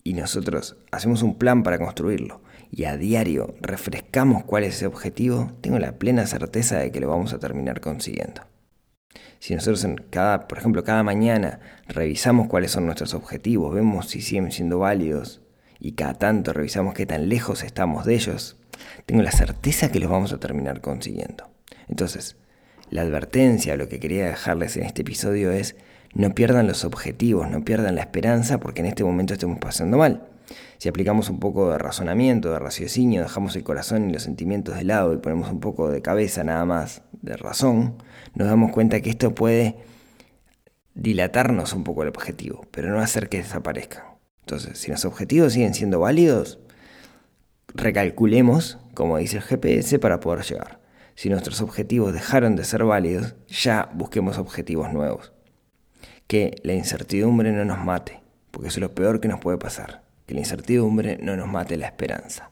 y 0.04 0.13
nosotros 0.13 0.78
hacemos 0.91 1.24
un 1.24 1.38
plan 1.38 1.63
para 1.63 1.78
construirlo 1.78 2.41
y 2.72 2.86
a 2.86 2.98
diario 2.98 3.56
refrescamos 3.62 4.44
cuál 4.44 4.63
es 4.63 4.76
ese 4.76 4.86
objetivo, 4.86 5.52
tengo 5.62 5.80
la 5.80 5.94
plena 5.94 6.26
certeza 6.28 6.78
de 6.80 6.91
que 6.91 7.00
lo 7.00 7.10
vamos 7.10 7.34
a 7.34 7.39
terminar 7.39 7.80
consiguiendo. 7.80 8.41
Si 9.39 9.54
nosotros 9.54 9.84
en 9.84 9.96
cada, 9.96 10.48
por 10.48 10.58
ejemplo, 10.58 10.84
cada 10.84 11.04
mañana 11.04 11.60
revisamos 11.88 12.48
cuáles 12.48 12.72
son 12.72 12.86
nuestros 12.86 13.13
objetivos, 13.13 13.74
vemos 13.74 14.08
si 14.08 14.22
siguen 14.22 14.52
siendo 14.52 14.80
válidos 14.80 15.41
y 15.80 15.94
cada 15.94 16.15
tanto 16.15 16.54
revisamos 16.54 16.94
qué 16.94 17.06
tan 17.06 17.30
lejos 17.30 17.63
estamos 17.63 18.06
de 18.06 18.15
ellos, 18.15 18.58
tengo 19.06 19.22
la 19.22 19.32
certeza 19.32 19.92
que 19.92 20.00
los 20.00 20.10
vamos 20.10 20.34
a 20.34 20.40
terminar 20.40 20.82
consiguiendo. 20.82 21.50
Entonces, 21.88 22.38
la 22.90 23.02
advertencia, 23.02 23.78
lo 23.78 23.90
que 23.90 24.00
quería 24.00 24.26
dejarles 24.26 24.78
en 24.78 24.84
este 24.84 25.02
episodio 25.02 25.52
es 25.52 25.76
no 26.14 26.34
pierdan 26.34 26.68
los 26.68 26.86
objetivos, 26.86 27.50
no 27.50 27.66
pierdan 27.66 27.96
la 27.96 28.02
esperanza 28.02 28.60
porque 28.60 28.82
en 28.82 28.88
este 28.88 29.04
momento 29.04 29.34
estemos 29.34 29.60
pasando 29.60 29.98
mal. 29.98 30.28
Si 30.78 30.90
aplicamos 30.90 31.30
un 31.30 31.40
poco 31.40 31.72
de 31.72 31.78
razonamiento, 31.78 32.52
de 32.52 32.60
raciocinio, 32.60 33.24
dejamos 33.24 33.56
el 33.56 33.64
corazón 33.64 34.10
y 34.10 34.14
los 34.14 34.24
sentimientos 34.24 34.76
de 34.76 34.84
lado 34.84 35.14
y 35.14 35.18
ponemos 35.18 35.50
un 35.50 35.60
poco 35.60 35.90
de 35.90 36.02
cabeza 36.02 36.44
nada 36.44 36.66
más, 36.66 37.02
de 37.22 37.36
razón, 37.36 37.96
nos 38.36 38.48
damos 38.48 38.72
cuenta 38.72 39.02
que 39.02 39.10
esto 39.10 39.34
puede 39.34 39.78
dilatarnos 40.94 41.74
un 41.74 41.84
poco 41.84 42.04
el 42.04 42.10
objetivo, 42.10 42.66
pero 42.72 42.90
no 42.90 43.00
hacer 43.00 43.28
que 43.30 43.38
desaparezcan. 43.38 44.04
Entonces, 44.42 44.78
si 44.78 44.92
los 44.92 45.06
objetivos 45.06 45.54
siguen 45.54 45.74
siendo 45.74 46.00
válidos, 46.00 46.60
recalculemos, 47.76 48.78
como 48.94 49.18
dice 49.18 49.38
el 49.38 49.44
GPS, 49.44 50.00
para 50.00 50.20
poder 50.20 50.44
llegar. 50.44 50.80
Si 51.16 51.30
nuestros 51.30 51.62
objetivos 51.62 52.14
dejaron 52.14 52.56
de 52.56 52.64
ser 52.64 52.84
válidos, 52.84 53.36
ya 53.48 53.90
busquemos 53.94 54.38
objetivos 54.38 54.92
nuevos. 54.92 55.32
Que 56.28 56.56
la 56.64 56.74
incertidumbre 56.74 57.52
no 57.52 57.64
nos 57.64 57.80
mate, 57.80 58.22
porque 58.52 58.70
eso 58.70 58.80
es 58.80 58.82
lo 58.82 58.96
peor 58.96 59.22
que 59.22 59.28
nos 59.28 59.40
puede 59.40 59.58
pasar. 59.58 60.04
Que 60.26 60.34
la 60.34 60.42
incertidumbre 60.42 61.18
no 61.22 61.38
nos 61.38 61.48
mate 61.48 61.78
la 61.78 61.86
esperanza. 61.86 62.50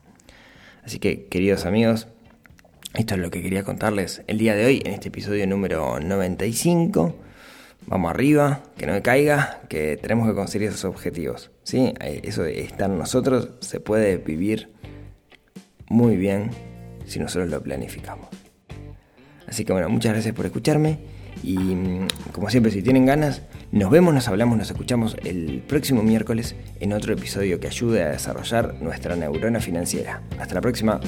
Así 0.84 1.00
que, 1.00 1.26
queridos 1.28 1.66
amigos, 1.66 2.08
esto 2.94 3.16
es 3.16 3.22
lo 3.22 3.32
que 3.32 3.42
quería 3.42 3.64
contarles 3.64 4.22
el 4.28 4.38
día 4.38 4.56
de 4.56 4.66
hoy 4.66 4.82
en 4.86 4.94
este 4.94 5.08
episodio 5.08 5.48
número 5.48 6.00
95. 6.00 7.16
Vamos 7.88 8.12
arriba, 8.12 8.62
que 8.78 8.86
no 8.86 8.94
me 8.94 9.02
caiga, 9.02 9.62
que 9.68 9.98
tenemos 9.98 10.28
que 10.28 10.36
conseguir 10.36 10.70
esos 10.70 10.86
objetivos. 10.86 11.52
¿sí? 11.64 11.94
Eh, 12.00 12.22
eso 12.24 12.44
de 12.44 12.62
estar 12.62 12.90
nosotros 12.90 13.50
se 13.60 13.80
puede 13.80 14.18
vivir 14.18 14.73
muy 15.94 16.18
bien 16.18 16.50
si 17.06 17.20
nosotros 17.20 17.50
lo 17.50 17.62
planificamos. 17.62 18.28
Así 19.48 19.64
que 19.64 19.74
bueno, 19.74 19.90
muchas 19.90 20.14
gracias 20.14 20.34
por 20.34 20.46
escucharme 20.46 20.98
y 21.44 21.58
mm, 21.58 22.08
como 22.32 22.50
siempre 22.50 22.72
si 22.72 22.82
tienen 22.82 23.06
ganas, 23.06 23.44
nos 23.72 23.92
vemos, 23.92 24.14
nos 24.14 24.28
hablamos, 24.28 24.58
nos 24.58 24.72
escuchamos 24.72 25.16
el 25.24 25.64
próximo 25.68 26.02
miércoles 26.02 26.56
en 26.80 26.94
otro 26.94 27.14
episodio 27.14 27.60
que 27.60 27.68
ayude 27.68 28.02
a 28.02 28.10
desarrollar 28.10 28.76
nuestra 28.82 29.16
neurona 29.16 29.60
financiera. 29.60 30.24
Hasta 30.40 30.56
la 30.56 30.62
próxima. 30.62 31.00